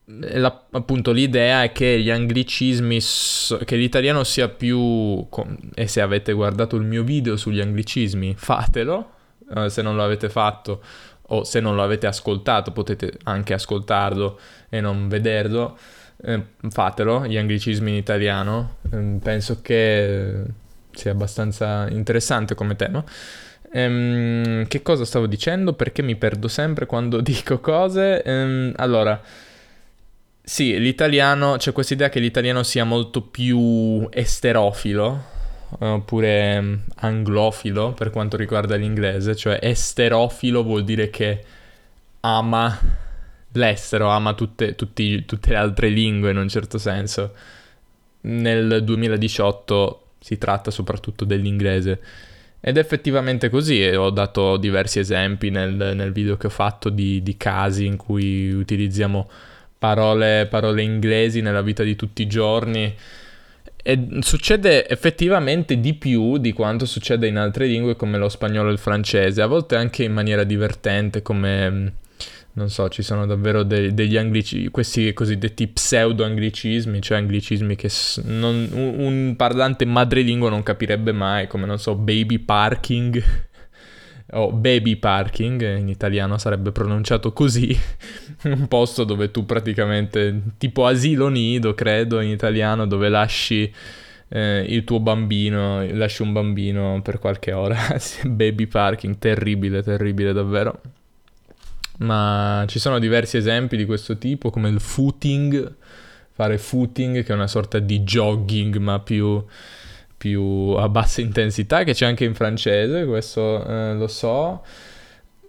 la, 0.06 0.66
appunto 0.72 1.12
l'idea 1.12 1.64
è 1.64 1.72
che 1.72 2.00
gli 2.00 2.10
anglicismi, 2.10 3.00
che 3.66 3.76
l'italiano 3.76 4.24
sia 4.24 4.50
più, 4.50 5.28
e 5.74 5.88
se 5.88 6.02
avete 6.02 6.34
guardato 6.34 6.76
il 6.76 6.84
mio 6.84 7.04
video 7.04 7.38
sugli 7.38 7.60
anglicismi, 7.60 8.36
fatelo, 8.38 9.12
eh, 9.56 9.70
se 9.70 9.82
non 9.82 9.96
lo 9.96 10.04
avete 10.04 10.30
fatto 10.30 10.82
o 11.30 11.44
se 11.44 11.60
non 11.60 11.76
lo 11.76 11.82
avete 11.82 12.06
ascoltato 12.06 12.72
potete 12.72 13.18
anche 13.24 13.54
ascoltarlo 13.54 14.40
e 14.70 14.80
non 14.80 15.08
vederlo, 15.08 15.78
eh, 16.24 16.42
fatelo, 16.70 17.26
gli 17.26 17.38
anglicismi 17.38 17.90
in 17.90 17.98
italiano, 17.98 18.78
eh, 18.92 19.18
penso 19.22 19.60
che 19.62 20.44
sia 20.92 21.12
abbastanza 21.12 21.88
interessante 21.90 22.54
come 22.56 22.76
tema. 22.76 23.04
Ehm, 23.72 24.68
che 24.68 24.82
cosa 24.82 25.04
stavo 25.04 25.26
dicendo? 25.26 25.74
Perché 25.74 26.02
mi 26.02 26.16
perdo 26.16 26.48
sempre 26.48 26.86
quando 26.86 27.20
dico 27.22 27.60
cose? 27.60 28.22
Ehm, 28.24 28.74
allora, 28.78 29.20
sì, 30.46 30.80
l'italiano, 30.80 31.56
c'è 31.58 31.72
questa 31.72 31.96
idea 31.96 32.10
che 32.10 32.20
l'italiano 32.20 32.62
sia 32.62 32.84
molto 32.84 33.24
più 33.24 34.08
esterofilo, 34.12 35.24
oppure 35.80 36.62
mm, 36.62 36.76
anglofilo 36.98 37.94
per 37.94 38.12
quanto 38.12 38.38
riguarda 38.38 38.76
l'inglese, 38.76 39.36
cioè 39.36 39.58
esterofilo 39.60 40.62
vuol 40.62 40.84
dire 40.84 41.10
che 41.10 41.44
ama 42.20 42.80
l'estero, 43.54 44.10
ama 44.10 44.34
tutte, 44.36 44.76
tutti, 44.76 45.26
tutte 45.26 45.50
le 45.50 45.56
altre 45.56 45.90
lingue 45.90 46.30
in 46.30 46.38
un 46.38 46.48
certo 46.48 46.78
senso. 46.78 47.34
Nel 48.22 48.84
2018 48.84 50.10
si 50.20 50.38
tratta 50.38 50.70
soprattutto 50.70 51.26
dell'inglese. 51.26 52.00
Ed 52.60 52.78
effettivamente 52.78 53.50
così, 53.50 53.82
e 53.84 53.96
ho 53.96 54.12
dato 54.12 54.58
diversi 54.58 55.00
esempi 55.00 55.50
nel, 55.50 55.74
nel 55.96 56.12
video 56.12 56.38
che 56.38 56.48
ho 56.48 56.52
fatto 56.52 56.90
di, 56.90 57.24
di 57.24 57.36
casi 57.36 57.86
in 57.86 57.96
cui 57.96 58.52
utilizziamo 58.52 59.28
parole, 59.78 60.48
parole 60.50 60.82
inglesi 60.82 61.42
nella 61.42 61.62
vita 61.62 61.84
di 61.84 61.96
tutti 61.96 62.22
i 62.22 62.28
giorni. 62.28 62.96
E 63.88 64.08
succede 64.22 64.88
effettivamente 64.88 65.80
di 65.80 65.94
più 65.94 66.38
di 66.38 66.54
quanto 66.54 66.86
succede 66.86 67.28
in 67.28 67.38
altre 67.38 67.68
lingue 67.68 67.96
come 67.96 68.18
lo 68.18 68.30
spagnolo 68.30 68.70
e 68.70 68.74
il 68.74 68.80
francese, 68.80 69.42
a 69.42 69.48
volte 69.48 69.76
anche 69.76 70.04
in 70.04 70.12
maniera 70.12 70.44
divertente 70.44 71.22
come 71.22 71.70
mm, 71.70 71.88
non 72.54 72.70
so, 72.70 72.88
ci 72.90 73.04
sono 73.04 73.26
davvero 73.26 73.64
de- 73.64 73.94
degli 73.94 74.18
anglici, 74.18 74.70
questi 74.70 75.14
cosiddetti 75.14 75.68
pseudo-anglicismi, 75.68 77.02
cioè 77.02 77.18
anglicismi 77.18 77.76
che 77.76 77.90
s- 77.90 78.22
non, 78.24 78.70
un, 78.72 78.94
un, 78.98 79.36
parlante 79.36 79.86
madrelingua 79.86 80.50
non 80.50 80.64
capirebbe 80.64 81.12
mai, 81.12 81.48
come 81.48 81.66
non 81.66 81.78
so, 81.78 81.96
baby 81.96 82.40
parking 82.40 83.22
o 84.32 84.52
baby 84.52 84.96
parking, 84.96 85.78
in 85.78 85.88
italiano 85.88 86.38
sarebbe 86.38 86.72
pronunciato 86.72 87.32
così, 87.32 87.78
un 88.44 88.68
posto 88.68 89.04
dove 89.04 89.32
tu 89.32 89.46
praticamente, 89.46 90.42
tipo 90.58 90.86
asilo 90.86 91.28
nido, 91.28 91.74
credo 91.76 92.20
in 92.20 92.30
italiano, 92.30 92.88
dove 92.88 93.10
lasci 93.10 93.72
eh, 94.30 94.66
il 94.68 94.84
tuo 94.84 95.00
bambino, 95.00 95.86
lasci 95.92 96.24
un 96.24 96.34
bambino 96.34 97.02
per 97.04 97.20
qualche 97.20 97.52
ora, 97.54 97.78
baby 98.26 98.66
parking, 98.66 99.18
terribile, 99.20 99.84
terribile 99.84 100.34
davvero. 100.34 100.82
Ma 101.98 102.66
ci 102.68 102.80
sono 102.80 103.00
diversi 103.00 103.38
esempi 103.38 103.78
di 103.78 103.86
questo 103.86 104.18
tipo, 104.18 104.50
come 104.50 104.68
il 104.70 104.82
footing, 104.82 105.74
fare 106.32 106.58
footing, 106.58 107.24
che 107.24 107.32
è 107.32 107.36
una 107.36 107.48
sorta 107.48 107.80
di 107.80 108.02
jogging, 108.02 108.76
ma 108.78 109.00
più 109.00 109.42
più 110.26 110.74
a 110.76 110.90
bassa 110.90 111.22
intensità, 111.22 111.84
che 111.84 111.94
c'è 111.94 112.08
anche 112.08 112.24
in 112.26 112.34
francese, 112.34 113.06
questo 113.06 113.64
eh, 113.64 113.94
lo 113.94 114.08
so, 114.08 114.64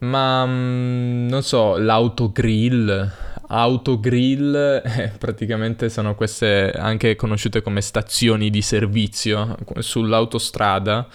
ma 0.00 0.44
mm, 0.44 1.28
non 1.28 1.42
so, 1.42 1.78
l'autogrill, 1.78 3.10
autogrill 3.48 4.54
eh, 4.54 5.12
praticamente 5.18 5.88
sono 5.88 6.14
queste 6.14 6.70
anche 6.72 7.16
conosciute 7.16 7.62
come 7.62 7.80
stazioni 7.80 8.50
di 8.50 8.60
servizio 8.60 9.56
sull'autostrada 9.78 11.06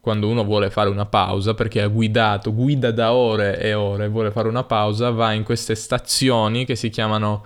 quando 0.00 0.28
uno 0.28 0.44
vuole 0.44 0.68
fare 0.68 0.90
una 0.90 1.06
pausa 1.06 1.54
perché 1.54 1.80
ha 1.80 1.88
guidato, 1.88 2.52
guida 2.52 2.90
da 2.90 3.14
ore 3.14 3.58
e 3.58 3.72
ore, 3.72 4.08
vuole 4.08 4.30
fare 4.30 4.48
una 4.48 4.64
pausa, 4.64 5.10
va 5.10 5.32
in 5.32 5.44
queste 5.44 5.74
stazioni 5.74 6.66
che 6.66 6.76
si 6.76 6.90
chiamano 6.90 7.42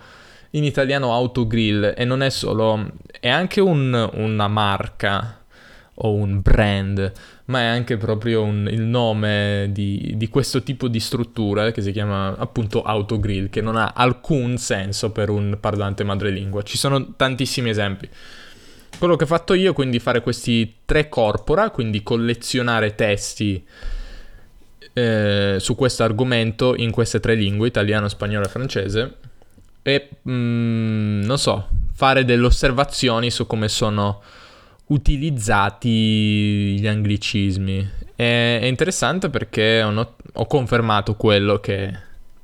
in 0.51 0.63
italiano 0.63 1.13
autogrill. 1.13 1.93
E 1.95 2.05
non 2.05 2.21
è 2.21 2.29
solo, 2.29 2.85
è 3.19 3.29
anche 3.29 3.59
un, 3.59 4.09
una 4.13 4.47
marca 4.47 5.42
o 5.95 6.13
un 6.13 6.41
brand, 6.41 7.11
ma 7.45 7.59
è 7.59 7.65
anche 7.65 7.97
proprio 7.97 8.43
un, 8.43 8.67
il 8.71 8.81
nome 8.81 9.69
di, 9.71 10.13
di, 10.15 10.27
questo 10.27 10.63
tipo 10.63 10.87
di 10.87 10.99
struttura 10.99 11.71
che 11.71 11.81
si 11.81 11.91
chiama 11.91 12.35
appunto 12.37 12.81
autogrill, 12.81 13.49
che 13.49 13.61
non 13.61 13.75
ha 13.75 13.93
alcun 13.95 14.57
senso 14.57 15.11
per 15.11 15.29
un 15.29 15.57
parlante 15.59 16.03
madrelingua. 16.03 16.63
Ci 16.63 16.77
sono 16.77 17.13
tantissimi 17.15 17.69
esempi. 17.69 18.09
Quello 18.97 19.15
che 19.15 19.25
ho 19.25 19.27
fatto 19.27 19.53
io 19.53 19.71
è 19.71 19.73
quindi 19.73 19.99
fare 19.99 20.21
questi 20.21 20.75
tre 20.85 21.09
corpora, 21.09 21.69
quindi 21.69 22.03
collezionare 22.03 22.95
testi 22.95 23.63
eh, 24.93 25.57
su 25.59 25.75
questo 25.75 26.03
argomento 26.03 26.75
in 26.75 26.91
queste 26.91 27.19
tre 27.19 27.35
lingue, 27.35 27.67
italiano, 27.67 28.07
spagnolo 28.07 28.45
e 28.45 28.49
francese, 28.49 29.13
e 29.81 30.09
mm, 30.27 31.23
non 31.23 31.37
so, 31.37 31.67
fare 31.93 32.23
delle 32.23 32.45
osservazioni 32.45 33.29
su 33.29 33.45
come 33.45 33.67
sono 33.67 34.21
utilizzati 34.87 36.77
gli 36.79 36.87
anglicismi. 36.87 37.89
È, 38.15 38.59
è 38.61 38.65
interessante 38.65 39.29
perché 39.29 39.81
ho, 39.81 39.91
not- 39.91 40.21
ho 40.33 40.45
confermato 40.45 41.15
quello 41.15 41.59
che, 41.59 41.91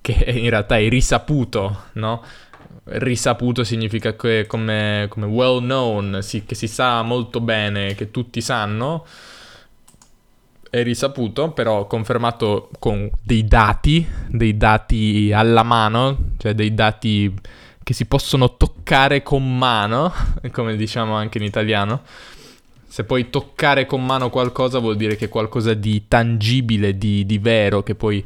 che, 0.02 0.14
in 0.14 0.50
realtà 0.50 0.78
è 0.78 0.88
risaputo, 0.90 1.84
no? 1.94 2.24
Risaputo 2.84 3.64
significa 3.64 4.16
che 4.16 4.46
come, 4.48 5.06
come 5.10 5.28
well 5.28 5.60
known, 5.60 6.20
sì, 6.22 6.46
che 6.46 6.56
si 6.56 6.68
sa 6.68 7.02
molto 7.04 7.40
bene, 7.40 7.94
che 7.94 8.10
tutti 8.10 8.42
sanno, 8.42 9.06
è 10.72 10.84
risaputo, 10.84 11.52
però 11.52 11.88
confermato 11.88 12.70
con 12.80 13.10
dei 13.24 13.46
dati, 13.46 14.08
dei 14.28 14.56
dati 14.58 15.32
alla 15.34 15.64
mano, 15.64 16.18
cioè 16.38 16.54
dei 16.54 16.74
dati 16.74 17.34
che 17.90 17.96
si 17.96 18.06
possono 18.06 18.56
toccare 18.56 19.24
con 19.24 19.58
mano, 19.58 20.14
come 20.52 20.76
diciamo 20.76 21.16
anche 21.16 21.40
in 21.40 21.44
italiano. 21.44 22.02
Se 22.88 23.04
puoi 23.04 23.32
toccare 23.32 23.88
con 23.88 24.06
mano 24.06 24.30
qualcosa 24.30 24.78
vuol 24.78 24.96
dire 24.96 25.16
che 25.16 25.26
è 25.26 25.30
qualcosa 25.30 25.74
di 25.74 26.08
tangibile, 26.08 27.00
di, 27.00 27.26
di 27.26 27.40
vero, 27.40 27.82
che 27.82 27.96
poi 27.96 28.20
eh, 28.20 28.26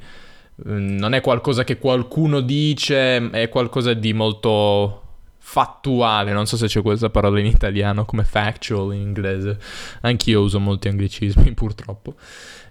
non 0.65 1.13
è 1.13 1.21
qualcosa 1.21 1.63
che 1.63 1.77
qualcuno 1.77 2.41
dice, 2.41 3.29
è 3.29 3.47
qualcosa 3.47 3.93
di 3.93 4.11
molto 4.11 5.01
fattuale, 5.37 6.33
non 6.33 6.45
so 6.45 6.57
se 6.57 6.67
c'è 6.67 6.81
questa 6.81 7.09
parola 7.09 7.39
in 7.39 7.45
italiano 7.45 8.03
come 8.03 8.25
factual 8.25 8.93
in 8.93 8.99
inglese, 8.99 9.57
anch'io 10.01 10.41
uso 10.41 10.59
molti 10.59 10.89
anglicismi 10.89 11.53
purtroppo. 11.55 12.15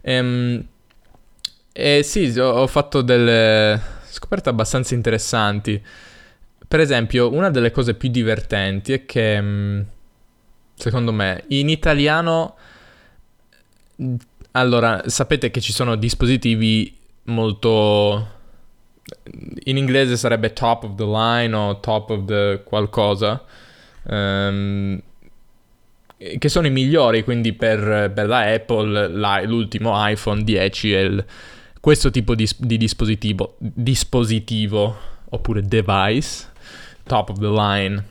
Ehm, 0.02 0.62
e 1.72 2.02
sì, 2.02 2.38
ho 2.38 2.66
fatto 2.66 3.00
delle 3.00 3.80
scoperte 4.10 4.50
abbastanza 4.50 4.92
interessanti. 4.92 5.82
Per 6.72 6.80
esempio, 6.80 7.30
una 7.30 7.50
delle 7.50 7.70
cose 7.70 7.92
più 7.92 8.08
divertenti 8.08 8.94
è 8.94 9.04
che, 9.04 9.38
mm, 9.38 9.80
secondo 10.72 11.12
me, 11.12 11.44
in 11.48 11.68
italiano... 11.68 12.56
Allora, 14.52 15.02
sapete 15.04 15.50
che 15.50 15.60
ci 15.60 15.70
sono 15.70 15.96
dispositivi 15.96 16.96
molto... 17.24 18.26
In 19.64 19.76
inglese 19.76 20.16
sarebbe 20.16 20.54
top 20.54 20.84
of 20.84 20.94
the 20.94 21.04
line 21.04 21.54
o 21.54 21.78
top 21.78 22.08
of 22.08 22.24
the 22.24 22.62
qualcosa. 22.64 23.44
Um, 24.04 24.98
che 26.16 26.48
sono 26.48 26.66
i 26.66 26.70
migliori, 26.70 27.22
quindi 27.22 27.52
per, 27.52 28.10
per 28.14 28.26
la 28.26 28.50
Apple 28.50 29.08
la, 29.08 29.42
l'ultimo 29.42 29.92
iPhone 29.94 30.42
10 30.42 30.92
è 30.94 31.00
il, 31.00 31.24
questo 31.80 32.10
tipo 32.10 32.34
di, 32.34 32.48
di 32.56 32.78
dispositivo, 32.78 33.56
dispositivo 33.58 35.10
oppure 35.28 35.60
device 35.62 36.50
top 37.04 37.30
of 37.30 37.38
the 37.38 37.48
line. 37.48 38.04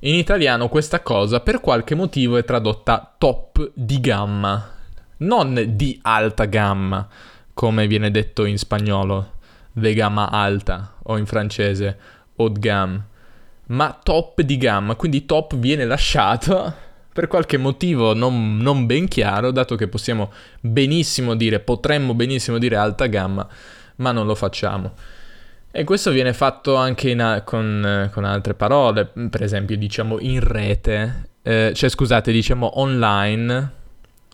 In 0.00 0.14
italiano 0.14 0.68
questa 0.68 1.00
cosa 1.00 1.40
per 1.40 1.60
qualche 1.60 1.94
motivo 1.94 2.36
è 2.36 2.44
tradotta 2.44 3.14
top 3.16 3.70
di 3.74 4.00
gamma, 4.00 4.70
non 5.18 5.62
di 5.76 5.98
alta 6.02 6.46
gamma, 6.46 7.06
come 7.54 7.86
viene 7.86 8.10
detto 8.10 8.44
in 8.44 8.58
spagnolo, 8.58 9.32
de 9.72 9.94
gamma 9.94 10.28
alta, 10.28 10.94
o 11.04 11.16
in 11.18 11.26
francese, 11.26 11.98
haut 12.36 12.58
gamme, 12.58 13.06
ma 13.66 13.98
top 14.02 14.40
di 14.42 14.56
gamma, 14.56 14.96
quindi 14.96 15.24
top 15.24 15.56
viene 15.56 15.84
lasciato 15.84 16.74
per 17.12 17.28
qualche 17.28 17.56
motivo 17.56 18.14
non, 18.14 18.56
non 18.56 18.86
ben 18.86 19.06
chiaro, 19.06 19.50
dato 19.50 19.76
che 19.76 19.86
possiamo 19.86 20.32
benissimo 20.60 21.34
dire, 21.36 21.60
potremmo 21.60 22.14
benissimo 22.14 22.58
dire 22.58 22.76
alta 22.76 23.06
gamma, 23.06 23.46
ma 23.96 24.12
non 24.12 24.26
lo 24.26 24.34
facciamo. 24.34 24.92
E 25.74 25.84
questo 25.84 26.10
viene 26.10 26.34
fatto 26.34 26.76
anche 26.76 27.12
a- 27.12 27.40
con, 27.40 28.10
con, 28.12 28.24
altre 28.24 28.52
parole, 28.52 29.06
per 29.30 29.42
esempio 29.42 29.74
diciamo 29.78 30.20
in 30.20 30.40
rete, 30.40 31.30
eh, 31.42 31.72
cioè 31.74 31.88
scusate, 31.88 32.30
diciamo 32.30 32.78
online, 32.78 33.72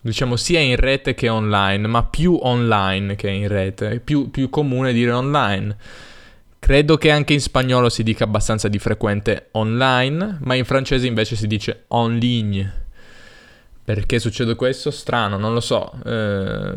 diciamo 0.01 0.35
sia 0.35 0.59
in 0.59 0.75
rete 0.75 1.13
che 1.13 1.29
online, 1.29 1.87
ma 1.87 2.03
più 2.03 2.37
online 2.41 3.15
che 3.15 3.29
in 3.29 3.47
rete, 3.47 3.89
è 3.89 3.99
più, 3.99 4.29
più 4.31 4.49
comune 4.49 4.91
dire 4.91 5.11
online. 5.11 5.77
Credo 6.59 6.97
che 6.97 7.09
anche 7.09 7.31
in 7.31 7.39
spagnolo 7.39 7.87
si 7.87 8.03
dica 8.03 8.25
abbastanza 8.25 8.67
di 8.67 8.77
frequente 8.77 9.47
online, 9.51 10.39
ma 10.41 10.55
in 10.55 10.65
francese 10.65 11.07
invece 11.07 11.37
si 11.37 11.47
dice 11.47 11.85
en 11.87 12.17
ligne. 12.17 12.87
Perché 13.85 14.19
succede 14.19 14.55
questo? 14.55 14.91
Strano, 14.91 15.37
non 15.37 15.53
lo 15.53 15.61
so, 15.61 15.89
eh, 16.05 16.73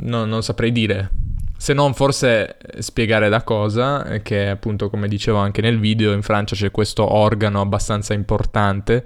no, 0.00 0.24
non 0.24 0.42
saprei 0.42 0.72
dire 0.72 1.10
se 1.56 1.72
non 1.72 1.94
forse 1.94 2.56
spiegare 2.78 3.28
la 3.28 3.42
cosa, 3.42 4.04
eh, 4.06 4.22
che 4.22 4.48
appunto 4.48 4.90
come 4.90 5.08
dicevo 5.08 5.38
anche 5.38 5.60
nel 5.60 5.78
video, 5.78 6.12
in 6.12 6.22
Francia 6.22 6.54
c'è 6.54 6.70
questo 6.70 7.10
organo 7.10 7.60
abbastanza 7.60 8.12
importante, 8.12 9.04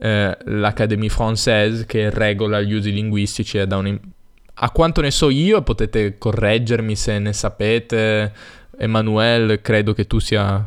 eh, 0.00 0.36
l'Académie 0.44 1.10
Française, 1.10 1.86
che 1.86 2.10
regola 2.10 2.60
gli 2.60 2.72
usi 2.72 2.92
linguistici 2.92 3.58
e 3.58 3.66
da 3.66 3.76
un... 3.76 3.98
A 4.56 4.70
quanto 4.70 5.00
ne 5.00 5.10
so 5.10 5.30
io, 5.30 5.62
potete 5.62 6.16
correggermi 6.16 6.94
se 6.96 7.18
ne 7.18 7.32
sapete, 7.32 8.32
Emanuele, 8.78 9.60
credo 9.60 9.92
che 9.92 10.06
tu 10.06 10.18
sia, 10.18 10.64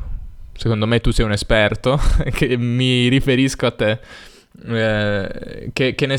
secondo 0.54 0.86
me 0.88 1.00
tu 1.02 1.12
sei 1.12 1.26
un 1.26 1.32
esperto, 1.32 2.00
che 2.32 2.58
mi 2.58 3.08
riferisco 3.08 3.66
a 3.66 3.72
te, 3.72 4.00
eh, 4.66 5.70
che, 5.74 5.96
che 5.96 6.06
ne, 6.06 6.18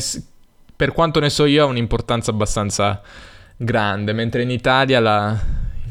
per 0.75 0.93
quanto 0.93 1.19
ne 1.19 1.29
so 1.29 1.45
io 1.45 1.63
ha 1.63 1.67
un'importanza 1.67 2.31
abbastanza 2.31 3.01
grande, 3.61 4.13
mentre 4.13 4.43
in 4.43 4.51
Italia 4.51 5.01
la, 5.01 5.37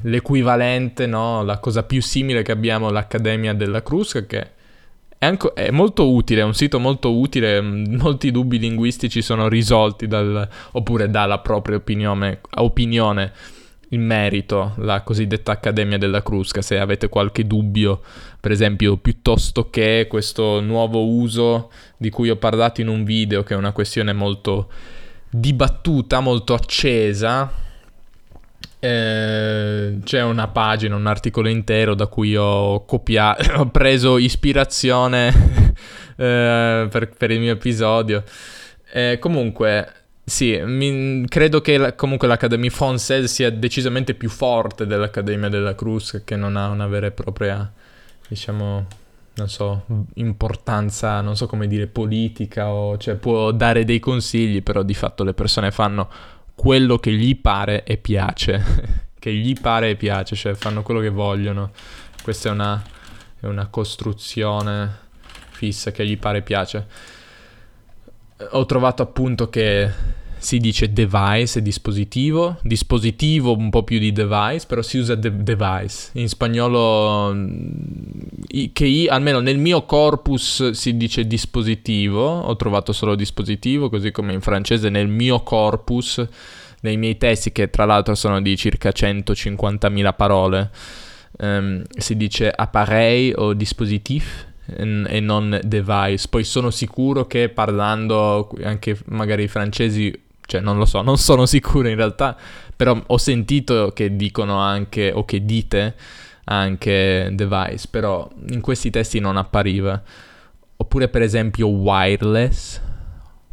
l'equivalente, 0.02 1.06
no? 1.06 1.42
la 1.42 1.58
cosa 1.58 1.82
più 1.82 2.00
simile 2.00 2.42
che 2.42 2.52
abbiamo 2.52 2.90
l'Accademia 2.90 3.52
della 3.52 3.82
Crusca, 3.82 4.24
che 4.24 4.40
è, 5.18 5.26
anche, 5.26 5.52
è, 5.52 5.70
molto 5.70 6.10
utile, 6.10 6.40
è 6.40 6.44
un 6.44 6.54
sito 6.54 6.80
molto 6.80 7.14
utile, 7.18 7.60
mm, 7.60 7.96
molti 7.96 8.30
dubbi 8.30 8.58
linguistici 8.58 9.20
sono 9.20 9.48
risolti 9.48 10.06
dal, 10.06 10.48
oppure 10.72 11.10
dalla 11.10 11.40
propria 11.40 11.76
opinione, 11.76 12.40
opinione 12.56 13.32
in 13.90 14.02
merito, 14.02 14.72
la 14.78 15.02
cosiddetta 15.02 15.52
Accademia 15.52 15.98
della 15.98 16.22
Crusca, 16.22 16.62
se 16.62 16.78
avete 16.78 17.10
qualche 17.10 17.46
dubbio, 17.46 18.00
per 18.40 18.50
esempio, 18.50 18.96
piuttosto 18.96 19.68
che 19.68 20.06
questo 20.08 20.60
nuovo 20.60 21.06
uso 21.06 21.70
di 21.98 22.08
cui 22.08 22.30
ho 22.30 22.36
parlato 22.36 22.80
in 22.80 22.88
un 22.88 23.04
video, 23.04 23.42
che 23.42 23.52
è 23.52 23.56
una 23.56 23.72
questione 23.72 24.14
molto 24.14 24.70
dibattuta, 25.30 26.20
molto 26.20 26.54
accesa. 26.54 27.66
Eh, 28.80 29.98
c'è 30.04 30.22
una 30.22 30.48
pagina, 30.48 30.94
un 30.94 31.06
articolo 31.06 31.48
intero 31.48 31.94
da 31.94 32.06
cui 32.06 32.36
ho 32.36 32.84
copiato, 32.84 33.52
ho 33.60 33.66
preso 33.66 34.18
ispirazione 34.18 35.74
eh, 36.16 36.86
per, 36.88 37.08
per, 37.08 37.30
il 37.30 37.40
mio 37.40 37.52
episodio. 37.52 38.22
Eh, 38.92 39.18
comunque, 39.20 39.92
sì, 40.24 40.60
mi, 40.64 41.24
credo 41.26 41.60
che 41.60 41.76
la, 41.76 41.94
comunque 41.94 42.28
l'Académie 42.28 42.70
Française 42.70 43.24
sia 43.24 43.50
decisamente 43.50 44.14
più 44.14 44.28
forte 44.28 44.86
dell'Accademia 44.86 45.48
della 45.48 45.74
Cruz, 45.74 46.22
che 46.24 46.36
non 46.36 46.56
ha 46.56 46.68
una 46.68 46.86
vera 46.86 47.06
e 47.06 47.10
propria, 47.10 47.70
diciamo, 48.28 48.86
non 49.38 49.48
so, 49.48 49.84
importanza, 50.14 51.20
non 51.20 51.36
so 51.36 51.46
come 51.46 51.68
dire, 51.68 51.86
politica 51.86 52.70
o 52.70 52.98
cioè 52.98 53.14
può 53.14 53.52
dare 53.52 53.84
dei 53.84 54.00
consigli, 54.00 54.62
però 54.62 54.82
di 54.82 54.94
fatto 54.94 55.22
le 55.22 55.32
persone 55.32 55.70
fanno 55.70 56.08
quello 56.54 56.98
che 56.98 57.12
gli 57.12 57.36
pare 57.36 57.84
e 57.84 57.96
piace, 57.98 59.06
che 59.18 59.32
gli 59.32 59.54
pare 59.58 59.90
e 59.90 59.96
piace, 59.96 60.34
cioè 60.34 60.54
fanno 60.54 60.82
quello 60.82 61.00
che 61.00 61.10
vogliono. 61.10 61.70
Questa 62.20 62.48
è 62.48 62.52
una, 62.52 62.82
è 63.38 63.46
una 63.46 63.68
costruzione 63.68 65.06
fissa 65.50 65.92
che 65.92 66.04
gli 66.04 66.18
pare 66.18 66.38
e 66.38 66.42
piace. 66.42 66.86
Ho 68.50 68.66
trovato 68.66 69.02
appunto 69.02 69.48
che 69.48 70.16
si 70.38 70.58
dice 70.58 70.92
device, 70.92 71.60
dispositivo, 71.60 72.58
dispositivo 72.62 73.56
un 73.56 73.70
po' 73.70 73.82
più 73.82 73.98
di 73.98 74.12
device, 74.12 74.66
però 74.66 74.82
si 74.82 74.98
usa 74.98 75.14
de- 75.14 75.42
device. 75.42 76.10
In 76.12 76.28
spagnolo, 76.28 77.34
mm, 77.34 78.17
che 78.72 78.86
io, 78.86 79.10
almeno 79.12 79.40
nel 79.40 79.58
mio 79.58 79.84
corpus 79.84 80.70
si 80.70 80.96
dice 80.96 81.26
dispositivo, 81.26 82.40
ho 82.40 82.56
trovato 82.56 82.92
solo 82.92 83.14
dispositivo, 83.14 83.90
così 83.90 84.10
come 84.10 84.32
in 84.32 84.40
francese 84.40 84.88
nel 84.88 85.06
mio 85.06 85.42
corpus, 85.42 86.26
nei 86.80 86.96
miei 86.96 87.18
testi, 87.18 87.52
che 87.52 87.68
tra 87.68 87.84
l'altro 87.84 88.14
sono 88.14 88.40
di 88.40 88.56
circa 88.56 88.88
150.000 88.88 90.14
parole, 90.16 90.70
um, 91.40 91.82
si 91.90 92.16
dice 92.16 92.50
appareil 92.50 93.34
o 93.36 93.52
dispositif 93.52 94.46
e 94.66 95.20
non 95.20 95.60
device. 95.62 96.26
Poi 96.28 96.44
sono 96.44 96.70
sicuro 96.70 97.26
che 97.26 97.50
parlando 97.50 98.50
anche 98.62 98.98
magari 99.06 99.44
i 99.44 99.48
francesi 99.48 100.26
cioè 100.48 100.62
non 100.62 100.78
lo 100.78 100.86
so, 100.86 101.02
non 101.02 101.18
sono 101.18 101.44
sicuro 101.44 101.88
in 101.88 101.96
realtà, 101.96 102.34
però 102.74 102.98
ho 103.06 103.18
sentito 103.18 103.92
che 103.94 104.16
dicono 104.16 104.56
anche, 104.56 105.12
o 105.12 105.26
che 105.26 105.44
dite 105.44 105.94
anche 106.48 107.30
device, 107.32 107.86
però 107.90 108.28
in 108.50 108.60
questi 108.60 108.90
testi 108.90 109.20
non 109.20 109.36
appariva. 109.36 110.02
Oppure 110.76 111.08
per 111.08 111.22
esempio 111.22 111.68
wireless, 111.68 112.80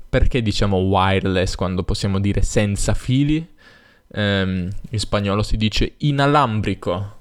perché 0.10 0.41
diciamo 0.41 0.77
wireless 0.77 1.55
quando 1.55 1.84
possiamo 1.84 2.19
dire 2.19 2.41
senza 2.41 2.93
fili? 2.93 3.53
Um, 4.08 4.69
in 4.91 4.99
spagnolo 4.99 5.43
si 5.43 5.58
dice 5.58 5.95
inalambrico, 5.97 7.13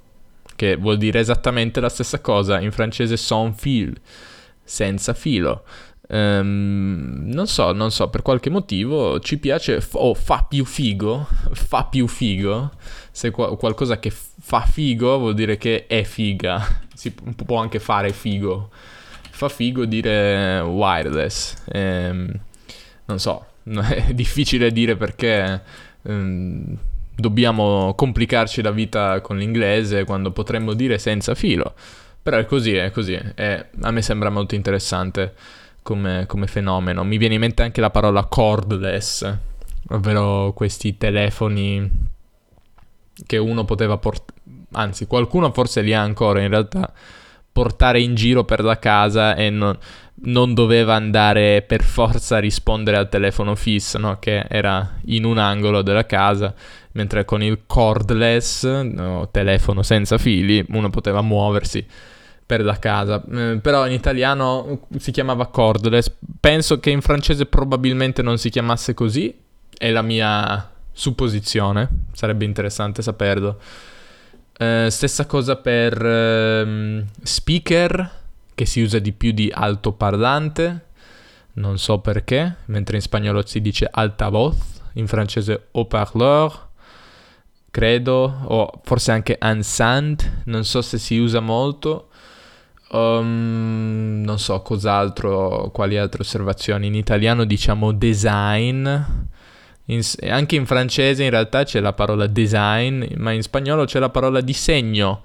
che 0.55 0.77
vuol 0.77 0.99
dire 0.99 1.19
esattamente 1.19 1.81
la 1.81 1.89
stessa 1.89 2.21
cosa, 2.21 2.61
in 2.61 2.71
francese 2.71 3.17
sans 3.17 3.59
fil, 3.59 3.99
senza 4.63 5.15
filo. 5.15 5.65
Um, 6.07 7.23
non 7.25 7.47
so, 7.47 7.73
non 7.73 7.91
so, 7.91 8.11
per 8.11 8.21
qualche 8.21 8.51
motivo 8.51 9.19
ci 9.21 9.39
piace 9.39 9.77
o 9.93 10.11
oh, 10.11 10.15
fa 10.15 10.45
più 10.47 10.65
figo, 10.65 11.27
fa 11.53 11.85
più 11.85 12.07
figo. 12.07 12.71
Se 13.15 13.31
qu- 13.31 13.57
qualcosa 13.57 14.01
che 14.01 14.11
fa 14.11 14.63
figo 14.63 15.19
vuol 15.19 15.35
dire 15.35 15.57
che 15.57 15.87
è 15.87 16.03
figa, 16.03 16.61
si 16.93 17.13
può 17.13 17.59
anche 17.61 17.79
fare 17.79 18.13
figo. 18.13 18.71
Fa 19.31 19.49
figo 19.49 19.85
dire 19.85 20.59
wireless. 20.61 21.63
Um, 21.73 22.29
non 23.05 23.21
so, 23.21 23.47
è 23.63 24.13
difficile 24.15 24.73
dire 24.73 24.97
perché 24.97 25.63
um, 26.03 26.77
dobbiamo 27.15 27.95
complicarci 27.95 28.63
la 28.63 28.73
vita 28.73 29.21
con 29.21 29.39
l'inglese 29.39 30.05
quando 30.05 30.33
potremmo 30.33 30.75
dire 30.75 30.99
senza 30.99 31.37
filo. 31.37 31.75
Però 32.21 32.37
è 32.37 32.47
così, 32.47 32.75
è 32.75 32.91
così. 32.91 33.21
E 33.35 33.67
a 33.81 33.91
me 33.93 34.03
sembra 34.03 34.31
molto 34.31 34.57
interessante 34.57 35.35
come, 35.83 36.25
come 36.27 36.49
fenomeno. 36.49 37.05
Mi 37.05 37.19
viene 37.19 37.35
in 37.35 37.41
mente 37.41 37.63
anche 37.63 37.81
la 37.81 37.91
parola 37.91 38.25
cordless, 38.25 39.37
ovvero 39.91 40.53
questi 40.55 40.97
telefoni 40.97 42.13
che 43.27 43.37
uno 43.37 43.65
poteva 43.65 43.97
portare, 43.99 44.41
anzi 44.73 45.07
qualcuno 45.07 45.53
forse 45.53 45.83
li 45.83 45.95
ha 45.95 46.01
ancora 46.01 46.41
in 46.41 46.49
realtà, 46.49 46.93
portare 47.53 48.01
in 48.01 48.15
giro 48.15 48.45
per 48.45 48.65
la 48.65 48.79
casa 48.79 49.37
e 49.37 49.49
non, 49.51 49.79
non 50.25 50.55
doveva 50.55 50.95
andare 50.95 51.63
per 51.63 51.83
forza 51.83 52.37
a 52.37 52.41
rispondere 52.41 52.97
al 52.97 53.09
telefono 53.09 53.55
fisso, 53.55 53.99
no? 53.99 54.19
che 54.19 54.45
era 54.49 54.99
in 55.07 55.25
un 55.25 55.39
angolo 55.39 55.83
della 55.83 56.07
casa, 56.07 56.55
mentre 56.93 57.25
con 57.25 57.43
il 57.43 57.61
cordless, 57.67 58.65
no, 58.65 59.29
telefono 59.31 59.83
senza 59.83 60.19
fili, 60.19 60.65
uno 60.71 60.91
poteva 60.91 61.21
muoversi 61.23 61.87
per 62.47 62.63
la 62.63 62.79
casa. 62.79 63.23
Eh, 63.33 63.59
però 63.61 63.87
in 63.87 63.93
italiano 63.93 64.87
si 64.99 65.11
chiamava 65.11 65.47
cordless. 65.47 66.13
Penso 66.41 66.79
che 66.81 66.91
in 66.91 67.01
francese 67.01 67.47
probabilmente 67.47 68.23
non 68.23 68.39
si 68.39 68.51
chiamasse 68.51 68.95
così. 68.95 69.35
È 69.77 69.91
la 69.91 70.03
mia 70.03 70.74
supposizione. 70.95 71.89
Sarebbe 72.13 72.47
interessante 72.47 73.03
saperlo. 73.03 73.61
Eh, 74.57 74.87
stessa 74.89 75.27
cosa 75.27 75.57
per 75.57 76.01
eh, 76.01 77.05
speaker, 77.23 78.11
che 78.55 78.65
si 78.65 78.81
usa 78.81 78.99
di 79.01 79.13
più 79.13 79.33
di 79.33 79.53
altoparlante. 79.53 80.87
Non 81.55 81.79
so 81.79 81.99
perché, 81.99 82.57
mentre 82.67 82.97
in 82.97 83.03
spagnolo 83.03 83.45
si 83.45 83.61
dice 83.61 83.89
altavoz, 83.91 84.57
in 84.95 85.07
francese 85.07 85.69
haut-parleur, 85.73 86.69
credo, 87.71 88.41
o 88.45 88.81
forse 88.85 89.11
anche 89.13 89.37
enceinte, 89.39 90.43
non 90.45 90.65
so 90.65 90.81
se 90.81 90.99
si 90.99 91.19
usa 91.19 91.41
molto. 91.41 92.09
Um, 92.91 94.23
non 94.25 94.39
so 94.39 94.63
cos'altro, 94.63 95.71
quali 95.73 95.99
altre 95.99 96.23
osservazioni. 96.23 96.87
In 96.87 96.95
italiano 96.95 97.45
diciamo 97.45 97.91
design. 97.91 98.87
In, 99.87 100.01
anche 100.29 100.57
in 100.57 100.65
francese 100.67 101.25
in 101.25 101.31
realtà 101.31 101.65
c'è 101.65 101.81
la 101.81 101.93
parola 101.93 102.27
design, 102.27 103.05
ma 103.17 103.33
in 103.33 103.43
spagnolo 103.43 103.85
c'è 103.85 103.99
la 103.99 104.09
parola 104.09 104.41
disegno, 104.41 105.23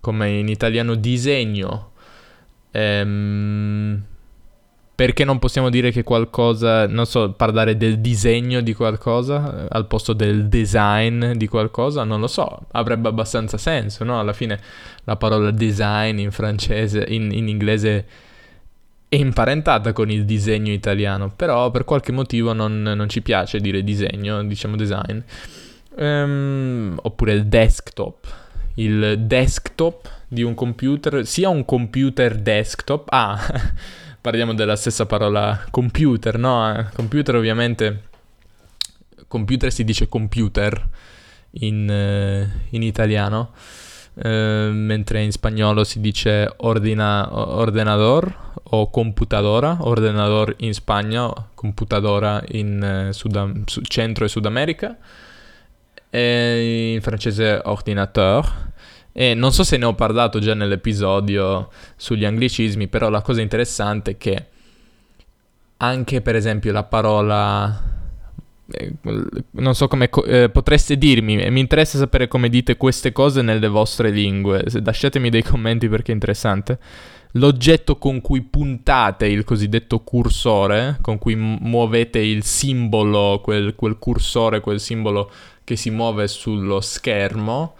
come 0.00 0.30
in 0.30 0.48
italiano 0.48 0.94
disegno. 0.94 1.92
Ehm, 2.72 4.02
perché 4.96 5.24
non 5.24 5.40
possiamo 5.40 5.70
dire 5.70 5.90
che 5.90 6.04
qualcosa, 6.04 6.86
non 6.86 7.04
so, 7.06 7.32
parlare 7.32 7.76
del 7.76 7.98
disegno 7.98 8.60
di 8.60 8.74
qualcosa 8.74 9.64
eh, 9.64 9.66
al 9.70 9.86
posto 9.86 10.12
del 10.12 10.46
design 10.46 11.32
di 11.32 11.48
qualcosa? 11.48 12.04
Non 12.04 12.20
lo 12.20 12.28
so, 12.28 12.66
avrebbe 12.70 13.08
abbastanza 13.08 13.58
senso, 13.58 14.04
no? 14.04 14.20
Alla 14.20 14.32
fine 14.32 14.60
la 15.02 15.16
parola 15.16 15.50
design 15.50 16.18
in 16.18 16.30
francese, 16.30 17.04
in, 17.08 17.32
in 17.32 17.48
inglese 17.48 18.06
è 19.14 19.18
imparentata 19.18 19.92
con 19.92 20.10
il 20.10 20.24
disegno 20.24 20.72
italiano, 20.72 21.32
però 21.34 21.70
per 21.70 21.84
qualche 21.84 22.12
motivo 22.12 22.52
non, 22.52 22.82
non 22.82 23.08
ci 23.08 23.22
piace 23.22 23.60
dire 23.60 23.82
disegno, 23.84 24.44
diciamo 24.44 24.76
design. 24.76 25.18
Um, 25.96 26.98
oppure 27.02 27.32
il 27.32 27.46
desktop. 27.46 28.26
Il 28.74 29.20
desktop 29.20 30.10
di 30.26 30.42
un 30.42 30.54
computer, 30.54 31.24
sia 31.24 31.48
un 31.48 31.64
computer 31.64 32.36
desktop, 32.36 33.06
ah, 33.10 33.38
parliamo 34.20 34.52
della 34.52 34.76
stessa 34.76 35.06
parola 35.06 35.64
computer, 35.70 36.36
no? 36.38 36.76
Eh, 36.76 36.86
computer 36.94 37.36
ovviamente, 37.36 38.02
computer 39.28 39.72
si 39.72 39.84
dice 39.84 40.08
computer 40.08 40.88
in, 41.50 41.88
uh, 41.88 42.66
in 42.70 42.82
italiano, 42.82 43.52
uh, 44.14 44.70
mentre 44.70 45.22
in 45.22 45.32
spagnolo 45.32 45.84
si 45.84 46.00
dice 46.00 46.52
ordina, 46.58 47.28
ordenador 47.30 48.52
o 48.62 48.90
computadora, 48.90 49.76
ordenador 49.80 50.54
in 50.58 50.72
Spagna, 50.72 51.30
computadora 51.54 52.42
in 52.48 53.06
uh, 53.08 53.12
Sud- 53.12 53.64
Centro 53.82 54.24
e 54.24 54.28
Sud 54.28 54.46
America, 54.46 54.96
e 56.10 56.92
in 56.94 57.02
francese 57.02 57.60
ordinateur. 57.64 58.72
E 59.12 59.34
non 59.34 59.52
so 59.52 59.62
se 59.62 59.76
ne 59.76 59.84
ho 59.84 59.94
parlato 59.94 60.40
già 60.40 60.54
nell'episodio 60.54 61.70
sugli 61.94 62.24
anglicismi, 62.24 62.88
però 62.88 63.08
la 63.08 63.22
cosa 63.22 63.40
interessante 63.42 64.12
è 64.12 64.16
che 64.16 64.46
anche 65.76 66.20
per 66.20 66.34
esempio 66.34 66.72
la 66.72 66.82
parola... 66.82 67.92
Eh, 68.72 68.92
non 69.50 69.74
so 69.74 69.88
come 69.88 70.08
eh, 70.26 70.48
potreste 70.48 70.96
dirmi, 70.96 71.36
mi 71.50 71.60
interessa 71.60 71.98
sapere 71.98 72.28
come 72.28 72.48
dite 72.48 72.76
queste 72.76 73.12
cose 73.12 73.42
nelle 73.42 73.68
vostre 73.68 74.10
lingue. 74.10 74.64
Lasciatemi 74.82 75.30
dei 75.30 75.42
commenti 75.42 75.88
perché 75.88 76.12
è 76.12 76.14
interessante. 76.14 76.78
L'oggetto 77.32 77.96
con 77.96 78.20
cui 78.20 78.42
puntate 78.42 79.26
il 79.26 79.42
cosiddetto 79.44 80.00
cursore, 80.00 80.98
con 81.00 81.18
cui 81.18 81.34
muovete 81.34 82.20
il 82.20 82.44
simbolo, 82.44 83.40
quel, 83.42 83.74
quel 83.74 83.98
cursore, 83.98 84.60
quel 84.60 84.78
simbolo 84.78 85.30
che 85.64 85.74
si 85.74 85.90
muove 85.90 86.28
sullo 86.28 86.80
schermo, 86.80 87.74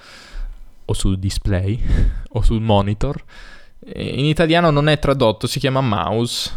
o 0.87 0.93
sul 0.93 1.19
display 1.19 1.81
o 2.31 2.43
sul 2.43 2.61
monitor. 2.61 3.23
In 3.95 4.25
italiano 4.25 4.71
non 4.71 4.89
è 4.89 4.99
tradotto, 4.99 5.47
si 5.47 5.59
chiama 5.59 5.83
mouse, 5.83 6.51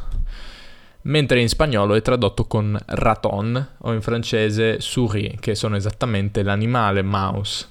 mentre 1.07 1.41
in 1.41 1.49
spagnolo 1.49 1.95
è 1.95 2.01
tradotto 2.01 2.45
con 2.45 2.77
raton 2.85 3.67
o 3.79 3.93
in 3.93 4.01
francese 4.01 4.79
souris, 4.79 5.35
che 5.39 5.55
sono 5.55 5.75
esattamente 5.75 6.43
l'animale 6.43 7.01
mouse. 7.01 7.67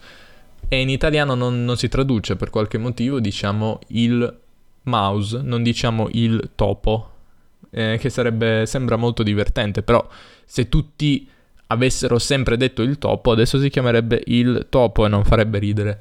E 0.69 0.81
in 0.81 0.89
italiano 0.89 1.35
non, 1.35 1.65
non 1.65 1.77
si 1.77 1.89
traduce 1.89 2.37
per 2.37 2.51
qualche 2.51 2.79
motivo, 2.79 3.21
diciamo 3.21 3.81
il 3.89 4.39
mouse, 4.85 5.41
non 5.43 5.63
diciamo 5.63 6.09
il 6.13 6.51
topo, 6.55 7.11
eh, 7.71 7.99
che 8.01 8.11
sarebbe, 8.11 8.65
sembra 8.67 8.97
molto 8.97 9.23
divertente, 9.23 9.83
però 9.83 10.07
se 10.45 10.69
tutti 10.69 11.29
avessero 11.69 12.19
sempre 12.19 12.57
detto 12.57 12.83
il 12.83 12.99
topo, 12.99 13.31
adesso 13.31 13.61
si 13.61 13.69
chiamerebbe 13.69 14.23
il 14.27 14.67
topo 14.71 15.05
e 15.05 15.09
non 15.09 15.25
farebbe 15.25 15.59
ridere. 15.59 16.01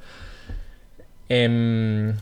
Ehm, 1.28 2.15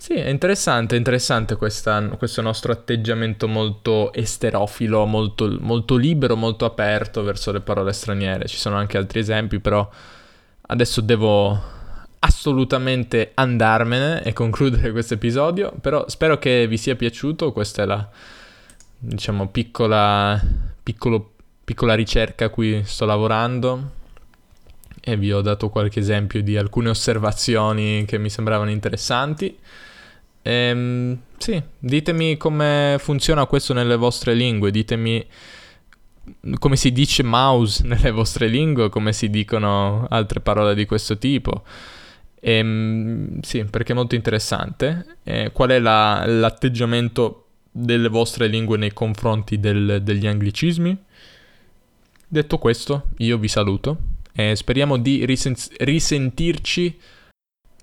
sì, 0.00 0.14
è 0.14 0.28
interessante, 0.28 0.96
interessante 0.96 1.56
questa, 1.56 2.00
questo 2.16 2.40
nostro 2.40 2.72
atteggiamento 2.72 3.46
molto 3.46 4.14
esterofilo, 4.14 5.04
molto, 5.04 5.54
molto 5.60 5.96
libero, 5.96 6.36
molto 6.36 6.64
aperto 6.64 7.22
verso 7.22 7.52
le 7.52 7.60
parole 7.60 7.92
straniere. 7.92 8.48
Ci 8.48 8.56
sono 8.56 8.76
anche 8.76 8.96
altri 8.96 9.18
esempi, 9.18 9.60
però 9.60 9.86
adesso 10.68 11.02
devo 11.02 11.60
assolutamente 12.20 13.32
andarmene 13.34 14.22
e 14.22 14.32
concludere 14.32 14.90
questo 14.92 15.12
episodio, 15.12 15.70
però 15.78 16.08
spero 16.08 16.38
che 16.38 16.66
vi 16.66 16.78
sia 16.78 16.96
piaciuto, 16.96 17.52
questa 17.52 17.82
è 17.82 17.84
la, 17.84 18.08
diciamo, 18.96 19.48
piccola, 19.48 20.40
piccolo 20.82 21.32
piccola 21.62 21.92
ricerca 21.92 22.46
a 22.46 22.48
cui 22.48 22.82
sto 22.86 23.04
lavorando 23.04 23.90
e 24.98 25.18
vi 25.18 25.30
ho 25.30 25.42
dato 25.42 25.68
qualche 25.68 26.00
esempio 26.00 26.42
di 26.42 26.56
alcune 26.56 26.88
osservazioni 26.88 28.06
che 28.06 28.16
mi 28.16 28.30
sembravano 28.30 28.70
interessanti. 28.70 29.58
Ehm, 30.42 31.18
sì, 31.36 31.62
ditemi 31.78 32.36
come 32.36 32.96
funziona 32.98 33.46
questo 33.46 33.72
nelle 33.72 33.96
vostre 33.96 34.34
lingue, 34.34 34.70
ditemi 34.70 35.26
come 36.58 36.76
si 36.76 36.92
dice 36.92 37.22
mouse 37.22 37.82
nelle 37.86 38.10
vostre 38.10 38.46
lingue, 38.48 38.88
come 38.88 39.12
si 39.12 39.30
dicono 39.30 40.06
altre 40.08 40.40
parole 40.40 40.74
di 40.74 40.86
questo 40.86 41.18
tipo. 41.18 41.64
Ehm, 42.40 43.40
sì, 43.40 43.64
perché 43.64 43.92
è 43.92 43.94
molto 43.94 44.14
interessante. 44.14 45.18
Eh, 45.22 45.50
qual 45.52 45.70
è 45.70 45.78
la, 45.78 46.24
l'atteggiamento 46.26 47.46
delle 47.70 48.08
vostre 48.08 48.46
lingue 48.48 48.78
nei 48.78 48.92
confronti 48.92 49.58
del, 49.60 50.00
degli 50.02 50.26
anglicismi? 50.26 50.96
Detto 52.26 52.58
questo, 52.58 53.08
io 53.18 53.38
vi 53.38 53.48
saluto 53.48 53.98
e 54.32 54.54
speriamo 54.54 54.96
di 54.96 55.24
risen- 55.24 55.56
risentirci 55.78 56.98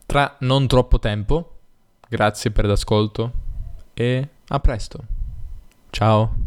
tra 0.05 0.37
non 0.39 0.67
troppo 0.67 0.99
tempo. 0.99 1.56
Grazie 2.09 2.51
per 2.51 2.65
l'ascolto 2.65 3.31
e 3.93 4.29
a 4.47 4.59
presto. 4.59 5.03
Ciao. 5.89 6.46